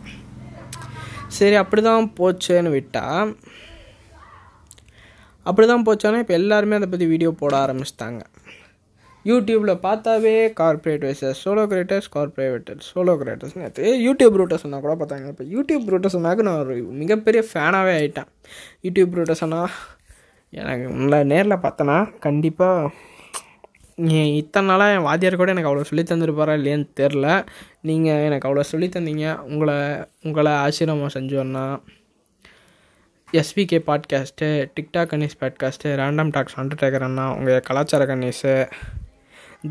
[1.38, 3.30] சரி அப்படி தான் போச்சுன்னு விட்டால்
[5.50, 8.22] அப்படி தான் போச்சோன்னா இப்போ எல்லாருமே அதை பற்றி வீடியோ போட ஆரம்பிச்சிட்டாங்க.
[9.30, 15.28] யூடியூப்பில் பார்த்தாவே corporate versus solo creators corporate or solo creators நேற்று யூடியூப் ரூட்டர் சொன்னால் கூட பார்த்தாங்க.
[15.34, 18.30] இப்போ யூடியூப் ரூட்டர் சொன்னாக்க நான் ஒரு மிகப்பெரிய ஃபேனாகவே ஆகிட்டேன்
[18.86, 19.70] யூடியூப் ரூட்டர் சொன்னால்
[20.60, 22.90] எனக்கு உங்களை நேரில் பார்த்தேன்னா கண்டிப்பாக
[23.96, 27.46] இத்தனை நாளாக என் வாத்தியார் கூட எனக்கு அவ்வளோ சொல்லி தந்துருப்பாரா இல்லையான்னு தெரில
[27.80, 29.42] நீங்கள் எனக்கு அவ்வளோ சொல்லி தந்தீங்க.
[29.42, 31.78] உங்களை உங்களை ஆசீர்வாதம் செஞ்சோன்னா
[33.34, 38.66] எஸ்பிகே பாட்காஸ்ட்டு டிக்டாக் கன்னிஸ் பாட்காஸ்ட்டு ரேண்டம் டாக்ஸ் அண்டர்டேக்கர் அண்ணா உங்கள் கலாச்சார கன்னிஸு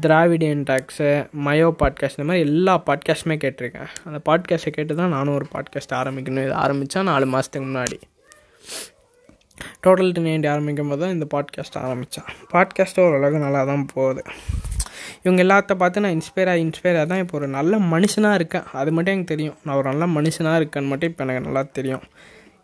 [0.02, 3.88] திராவிடியன் டாக்ஸு மயோ பாட்காஸ்ட் இந்த மாதிரி எல்லா பாட்காஸ்ட்டுமே கேட்டிருக்கேன்.
[4.04, 6.44] அந்த பாட்காஸ்ட்டை கேட்டு தான் நானும் ஒரு பாட்காஸ்ட் ஆரம்பிக்கணும்.
[6.44, 8.00] இது ஆரம்பித்தா நாலு மாதத்துக்கு முன்னாடி.
[9.86, 14.22] டோட்டல் டென் நைன்டி ஆரம்பிக்கும் போது தான் இந்த பாட்காஸ்ட் ஆரம்பித்தேன் பாட்காஸ்ட்டு ஓரளவுக்கு நல்லா தான் போகுது.
[15.24, 18.66] இவங்க எல்லாத்த பார்த்து நான் இன்ஸ்பயர் ஆகி இன்ஸ்பயர் ஆகி தான் இப்போ ஒரு நல்ல மனுஷனாக இருக்கேன்.
[18.82, 19.58] அது மட்டும் எனக்கு தெரியும்.
[19.66, 22.06] நான் ஒரு நல்ல மனுஷனாக இருக்கேன்னு மட்டும் இப்போ எனக்கு நல்லா தெரியும்.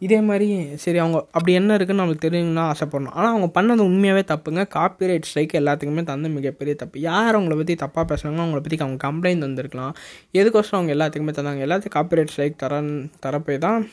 [0.05, 0.47] இதே மாதிரி
[0.83, 3.13] சரி அவங்க அப்படி என்ன இருக்குன்னு நம்மளுக்கு தெரியணும்னா ஆசைப்படணும்.
[3.17, 4.61] ஆனால் அவங்க பண்ணது உண்மையாகவே தப்புங்க.
[4.77, 7.01] காப்பிரைட் ஸ்ட்ரைக் எல்லாத்துக்குமே தந்த மிகப்பெரிய தப்பு.
[7.09, 9.93] யார் அவங்கள பற்றி தப்பாக பேசுகிறாங்களோ அவங்கள பற்றி அவங்க கம்ப்ளைண்ட் வந்திருக்கலாம்
[10.39, 11.65] எதுக்கோசரம் அவங்க எல்லாத்துக்குமே தந்தாங்க?
[11.67, 12.81] எல்லாத்தையும் காப்பிரைட் ஸ்ட்ரைக் தர
[13.25, 13.87] தரப்போய் தான்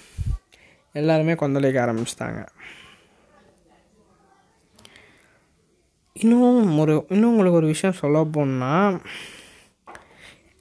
[0.94, 2.42] எல்லாருமே கொந்தளிக்க ஆரம்பிச்சிட்டாங்க.
[6.20, 9.00] இன்னும் ஒரு இன்னும் உங்களுக்கு ஒரு விஷயம் சொல்ல போனால்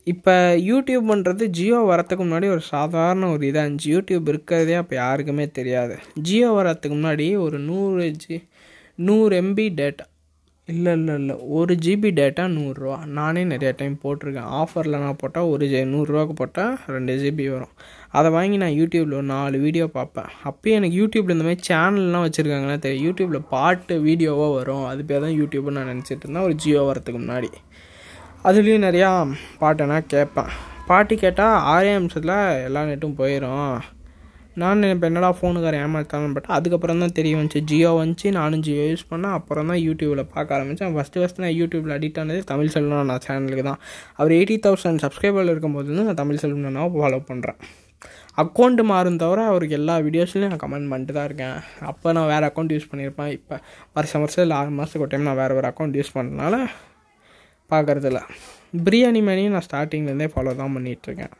[0.03, 5.97] இப்போ யூடியூப்ன்றது ஜியோ வரத்துக்கு முன்னாடி ஒரு சாதாரண ஒரு இதாக இருந்துச்சு யூடியூப் இருக்கிறதே அப்போ யாருக்குமே தெரியாது.
[6.21, 8.43] ஜியோ வரத்துக்கு முன்னாடி ஒரு நூறு ஜி
[8.95, 10.05] நூறு எம்பி டேட்டா
[10.67, 11.35] இல்லை இல்லை இல்லை.
[11.35, 13.05] ஒரு ஜிபி டேட்டா நூறுரூவா.
[13.05, 14.63] நானே நிறையா டைம் போட்டிருக்கேன்.
[14.63, 17.73] ஆஃபரில் நான் போட்டால் ஒரு ஜி நூறுரூவாக்கு போட்டால் ரெண்டு ஜிபி வரும்.
[18.17, 20.29] அதை வாங்கி நான் யூடியூப்பில் ஒரு நாலு வீடியோ பார்ப்பேன்.
[20.49, 24.85] அப்போயும் எனக்கு யூடியூப்பில் இந்த மாதிரி சேனல்லாம் வச்சுருக்காங்கன்னா தெரியும் யூடியூப்பில் பாட்டு வீடியோவாக வரும்.
[24.91, 26.45] அது பேர் தான் யூடியூப்னு நான் நினச்சிட்டு இருந்தேன்.
[26.49, 27.49] ஒரு ஜியோ வரத்துக்கு முன்னாடி.
[28.49, 29.09] அதுலேயும் நிறையா
[29.63, 30.51] பாட்டை கேட்பேன்.
[30.89, 32.37] பாட்டு கேட்டால் ஆறே நிமிஷத்தில்
[32.69, 33.69] எல்லா நெட்டும் போயிடும்
[34.61, 37.61] நான் இப்போ என்னடா ஃபோனுக்கார ஏமாத்தாலும் பட் அதுக்கப்புறம் தான் தெரிய வந்துச்சு.
[37.71, 38.27] ஜியோ வந்துச்சு.
[38.37, 39.33] நானும் ஜியோ யூஸ் பண்ணேன்.
[39.39, 43.65] அப்புறம் தான் யூடியூப்பில் பார்க்க ஆரம்பித்தேன் ஃபஸ்ட்டு ஃபஸ்ட்டு நான் யூடியூப்பில் அடிக்ட் ஆனது தமிழ் செல்வம் நான் சேனலுக்கு
[43.69, 43.81] தான்.
[44.19, 47.59] அவர் எயிட்டி தௌசண்ட் சப்ஸ்கிரைபர் இருக்கும்போது வந்து நான் தமிழ் செல்வம் நான் ஃபாலோ பண்ணுறேன்
[48.43, 51.57] அக்கௌண்ட்டு மாறும் தவிர அவருக்கு எல்லா வீடியோஸ்லையும் நான் கமெண்ட் பண்ணிட்டு தான் இருக்கேன்.
[51.89, 53.29] அப்போ நான் வேறு அக்கௌண்ட் யூஸ் பண்ணியிருப்பேன்.
[53.37, 53.55] இப்போ
[53.97, 56.57] வருஷம் வருஷம் இல்லை ஆறு மாதத்துக்கு ஒரு டைம் நான் வேறு வேறு அக்கௌண்ட் யூஸ் பண்ணனால
[57.73, 58.19] பார்க்குறதில்ல
[58.87, 61.33] பிரியாணி மேனியும் நான் ஸ்டார்டிங்லேருந்தே ஃபாலோ தான் பண்ணிகிட்ருக்கேன்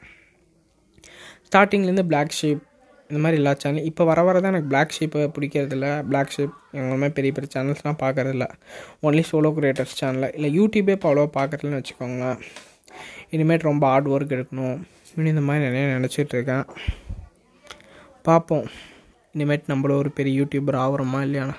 [1.47, 2.63] ஸ்டார்டிங்லேருந்து பிளாக் ஷீப்
[3.09, 5.87] இந்த மாதிரி எல்லா சேனல் இப்போ வர வர தான் எனக்கு பிளாக் ஷீப்பை பிடிக்கிறதில்ல.
[6.09, 8.45] பிளாக் ஷீப் எங்களுமே பெரிய பெரிய சேனல்ஸ்லாம் பார்க்குறதில்ல
[9.07, 12.39] ஒன்லி சோலோ கிரியேட்டர்ஸ் சேனலில் இல்லை யூடியூபே இப்போ அவ்வளோவா பார்க்குறதுலன்னு வச்சுக்கோங்களேன்.
[13.35, 14.79] இனிமேட் ரொம்ப ஹார்ட் ஒர்க் எடுக்கணும்.
[15.17, 16.65] இன்னும் இந்த மாதிரி நிறைய நினச்சிட்டு இருக்கேன்
[18.21, 18.65] பார்ப்போம்.
[19.35, 21.55] இனிமேட் நம்மளும் ஒரு பெரிய யூடியூபர் ஆகிறோமா இல்லையாண்ணா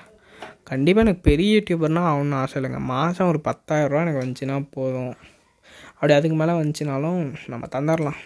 [0.63, 2.79] கண்டிப்பாக எனக்கு பெரிய யூடியூபர்னால் ஆகணும்னு ஆசை இல்லைங்க.
[2.91, 5.13] மாதம் ஒரு பத்தாயிரரூவா எனக்கு வந்துச்சுன்னா போதும்.
[5.93, 8.19] அப்படி அதுக்கு மேலே வந்துச்சுனாலும் நம்ம தந்துடலாம்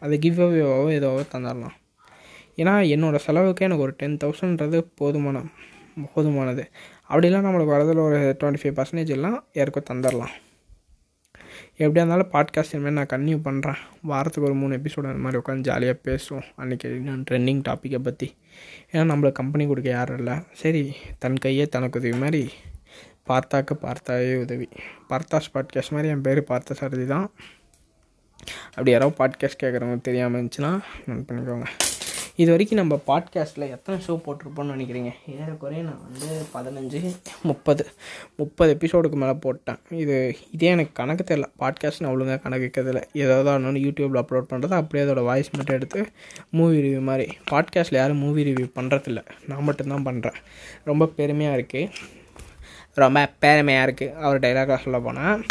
[0.00, 1.76] அது கிவ் அவேவோ ஏதோவோ தந்துடலாம்
[2.60, 5.44] ஏன்னா என்னோடய செலவுக்கு எனக்கு ஒரு டென் தௌசண்ட்ன்றது போதுமான
[6.14, 6.64] போதுமானது.
[7.08, 10.34] அப்படிலாம் நம்மளுக்கு வரதில் ஒரு டுவெண்ட்டி ஃபைவ் பர்சன்டேஜ் எல்லாம் யாருக்கும் தந்துடலாம்
[11.78, 15.96] எப்படியா இருந்தாலும் பாட்காஸ்ட் இனிமேல் நான் கன்டினியூ பண்ணுறேன் வாரத்துக்கு ஒரு மூணு எபிசோடு அந்த மாதிரி உட்காந்து ஜாலியாக
[16.04, 16.44] பேசுவோம்.
[16.60, 18.28] அன்றைக்கி நான் ட்ரெண்டிங் டாப்பிக்கை பற்றி
[18.92, 20.36] ஏன்னா நம்மளுக்கு கம்பெனி கொடுக்க யாரும் இல்லை.
[20.52, 20.82] சரி
[21.18, 22.42] தன் கையே தனக்கு உதவி மாதிரி
[23.30, 24.68] பார்த்தாக்க பார்த்தாவே உதவி.
[25.10, 27.26] பார்த்தாஸ் பாட்காஸ்ட் மாதிரி என் பேர் பார்த்த சாரதி தான்.
[28.74, 30.72] அப்படி யாராவது பாட்காஸ்ட் கேட்குறவங்க தெரியாமல் இருந்துச்சுன்னா
[31.08, 31.68] நோட் பண்ணிக்கோங்க.
[32.36, 35.10] இது வரைக்கும் நம்ம பாட்காஸ்ட்டில் எத்தனை ஷோ போட்டிருப்போம்னு நினைக்கிறீங்க?
[35.34, 37.00] ஏறக்குறைய நான் வந்து பதினஞ்சு
[37.42, 37.86] முப்பது
[38.36, 39.78] முப்பது எபிசோடுக்கு மேலே போட்டேன்.
[39.90, 40.16] இது
[40.50, 45.24] இதே எனக்கு கணக்கு தெரில பாட்காஸ்ட் நான் ஒழுங்காக கணக்கு ஏதாவது ஒன்று யூடியூப்பில் அப்லோட் பண்ணுறது அப்படியே அதோட
[45.24, 46.06] வாய்ஸ் மட்டும் எடுத்து
[46.50, 47.26] மூவி ரிவ்யூ மாதிரி.
[47.50, 50.38] பாட்காஸ்ட்டில் யாரும் மூவி ரிவ்யூ பண்ணுறதில்ல நான் மட்டும்தான் பண்ணுறேன்
[50.84, 51.90] ரொம்ப பெருமையாக இருக்குது
[52.94, 55.44] ரொம்ப பெருமையாக இருக்குது அவர் டைலாகாக சொல்ல போனால்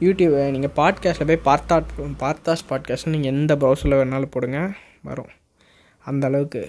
[0.00, 1.82] யூடியூப் நீங்கள் பாட்காஸ்ட்டில் போய் பார்த்தா
[2.24, 4.60] பார்த்தாஸ் பாட்காஸ்ட் நீங்கள் எந்த ப்ரௌசரில் வேணாலும் போடுங்க.
[5.02, 5.32] வரும்.
[6.04, 6.62] அந்த அளவுக்கு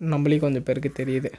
[0.00, 1.30] நம்மளே கொஞ்சம் பேருக்கு தெரியுது.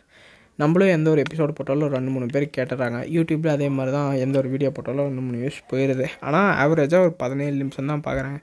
[0.62, 2.98] நம்மளும் எந்த ஒரு எபிசோடு போட்டாலும் ரெண்டு மூணு பேர் கேட்டுறாங்க.
[3.16, 7.14] யூடியூப்பில் அதே மாதிரி தான் எந்த ஒரு வீடியோ போட்டாலும் ரெண்டு மூணு வியூஸ் போயிடுது ஆனால் ஆவரேஜாக ஒரு
[7.24, 8.40] பதினேழு நிமிஷம் தான் பார்க்குறாங்க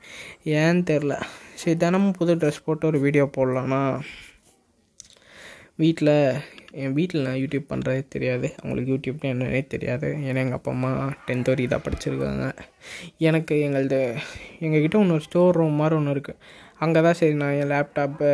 [0.60, 1.16] ஏன்னு தெரில
[1.62, 3.80] சரி தினமும் புது ட்ரெஸ் போட்டு ஒரு வீடியோ போடலான்னா
[5.76, 6.14] வீட்டில்
[6.72, 8.48] என் வீட்டில் நான் யூடியூப் பண்ணுறதே தெரியாது.
[8.62, 10.08] அவங்களுக்கு யூடியூப்னு என்னன்னே தெரியாது.
[10.28, 10.90] ஏன்னா எங்கள் அப்பா அம்மா
[11.28, 12.46] டென்த் வரைக்கும் தான் படிச்சிருக்காங்க.
[13.18, 14.00] எனக்கு எங்களது
[14.64, 16.40] எங்ககிட்ட ஒன்று ஒரு ஸ்டோர் ரூம் மாதிரி ஒன்று இருக்குது
[16.78, 18.30] அங்கே தான் சரி நான் என் லேப்டாப்பு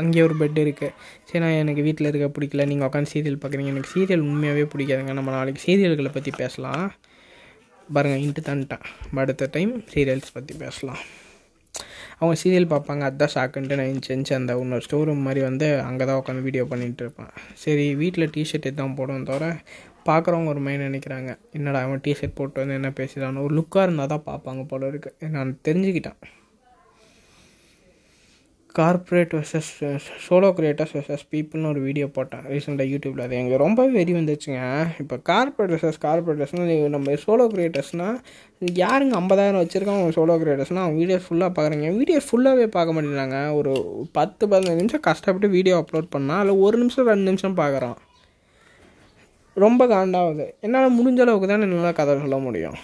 [0.00, 0.94] அங்கேயே ஒரு பெட் இருக்குது
[1.28, 2.66] சரி நான் எனக்கு வீட்டில் இருக்க பிடிக்கல.
[2.72, 3.72] நீங்கள் உட்காந்து சீரியல் பார்க்குறீங்க.
[3.74, 5.12] எனக்கு சீரியல் உண்மையாகவே பிடிக்காதுங்க.
[5.12, 6.92] நம்ம நாளைக்கு சீரியல்களை பற்றி பேசலாம்.
[7.94, 8.84] பாருங்கள் இன்ட்டு தந்துட்டேன்.
[9.22, 11.02] அடுத்த டைம் சீரியல்ஸ் பற்றி பேசலாம்.
[12.20, 13.02] அவங்க சீரியல் பார்ப்பாங்க.
[13.08, 17.04] அதுதான் ஷாக்குன்ட்டு நான் செஞ்சு அந்த இன்னொரு ஸ்டோர் ரூம் மாதிரி வந்து அங்கே தான் உட்காந்து வீடியோ பண்ணிகிட்டு
[17.04, 17.30] இருப்பேன்.
[17.64, 19.46] சரி வீட்டில் டிஷர்ட் தான் போடுவோம் தவிர
[20.08, 21.30] பார்க்குறவங்க ஒரு மைண்ட் நினைக்கிறாங்க.
[21.56, 25.50] என்னடா அவன் டிஷர்ட் போட்டு வந்து என்ன பேசுகிறான்னு ஒரு லுக்காக இருந்தால் தான் பார்ப்பாங்க போல இருக்குது நான்
[25.68, 26.18] தெரிஞ்சுக்கிட்டேன்.
[28.76, 29.68] Corporate versus
[30.24, 34.60] solo creators versus பீப்புள்னு ஒரு வீடியோ போட்டேன் ரீசெண்டாக யூடியூப்பில் அது எங்களுக்கு ரொம்பவே வெறி வந்துச்சுங்க.
[35.02, 38.18] இப்போ கார்ப்பரேட் வர்சஸ் கார்ப்பரேட்டர்ஸ்னால் நம்ம சோலோ கிரியேட்டர்ஸ்னால்
[38.82, 43.40] யாருங்க ஐம்பதாயிரம் வச்சுருக்காங்க அவங்க சோலோ கிரியேட்டர்ஸ்னால் அவங்க வீடியோஸ் ஃபுல்லாக பார்க்குறீங்க வீடியோ ஃபுல்லாகவே பார்க்க மாட்டேங்கிறாங்க.
[43.60, 43.72] ஒரு
[44.18, 47.98] பத்து பதினஞ்சு நிமிஷம் கஷ்டப்பட்டு வீடியோ அப்லோட் பண்ணால் அதில் ஒரு நிமிஷம் ரெண்டு நிமிஷம் பார்க்குறான்
[49.56, 50.46] ரொம்ப காண்டாகுது.
[50.66, 52.78] என்னால் முடிஞ்ச அளவுக்கு தான் என்னால் கதை சொல்ல முடியும்.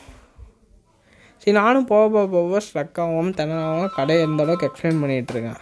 [1.44, 5.58] சரி நானும் போக போக போக ஸ்ட்ரக் ஆகும் திணறாமல் கடையை எந்த அளவுக்கு எக்ஸ்பிளைன் பண்ணிகிட்ருக்கேன்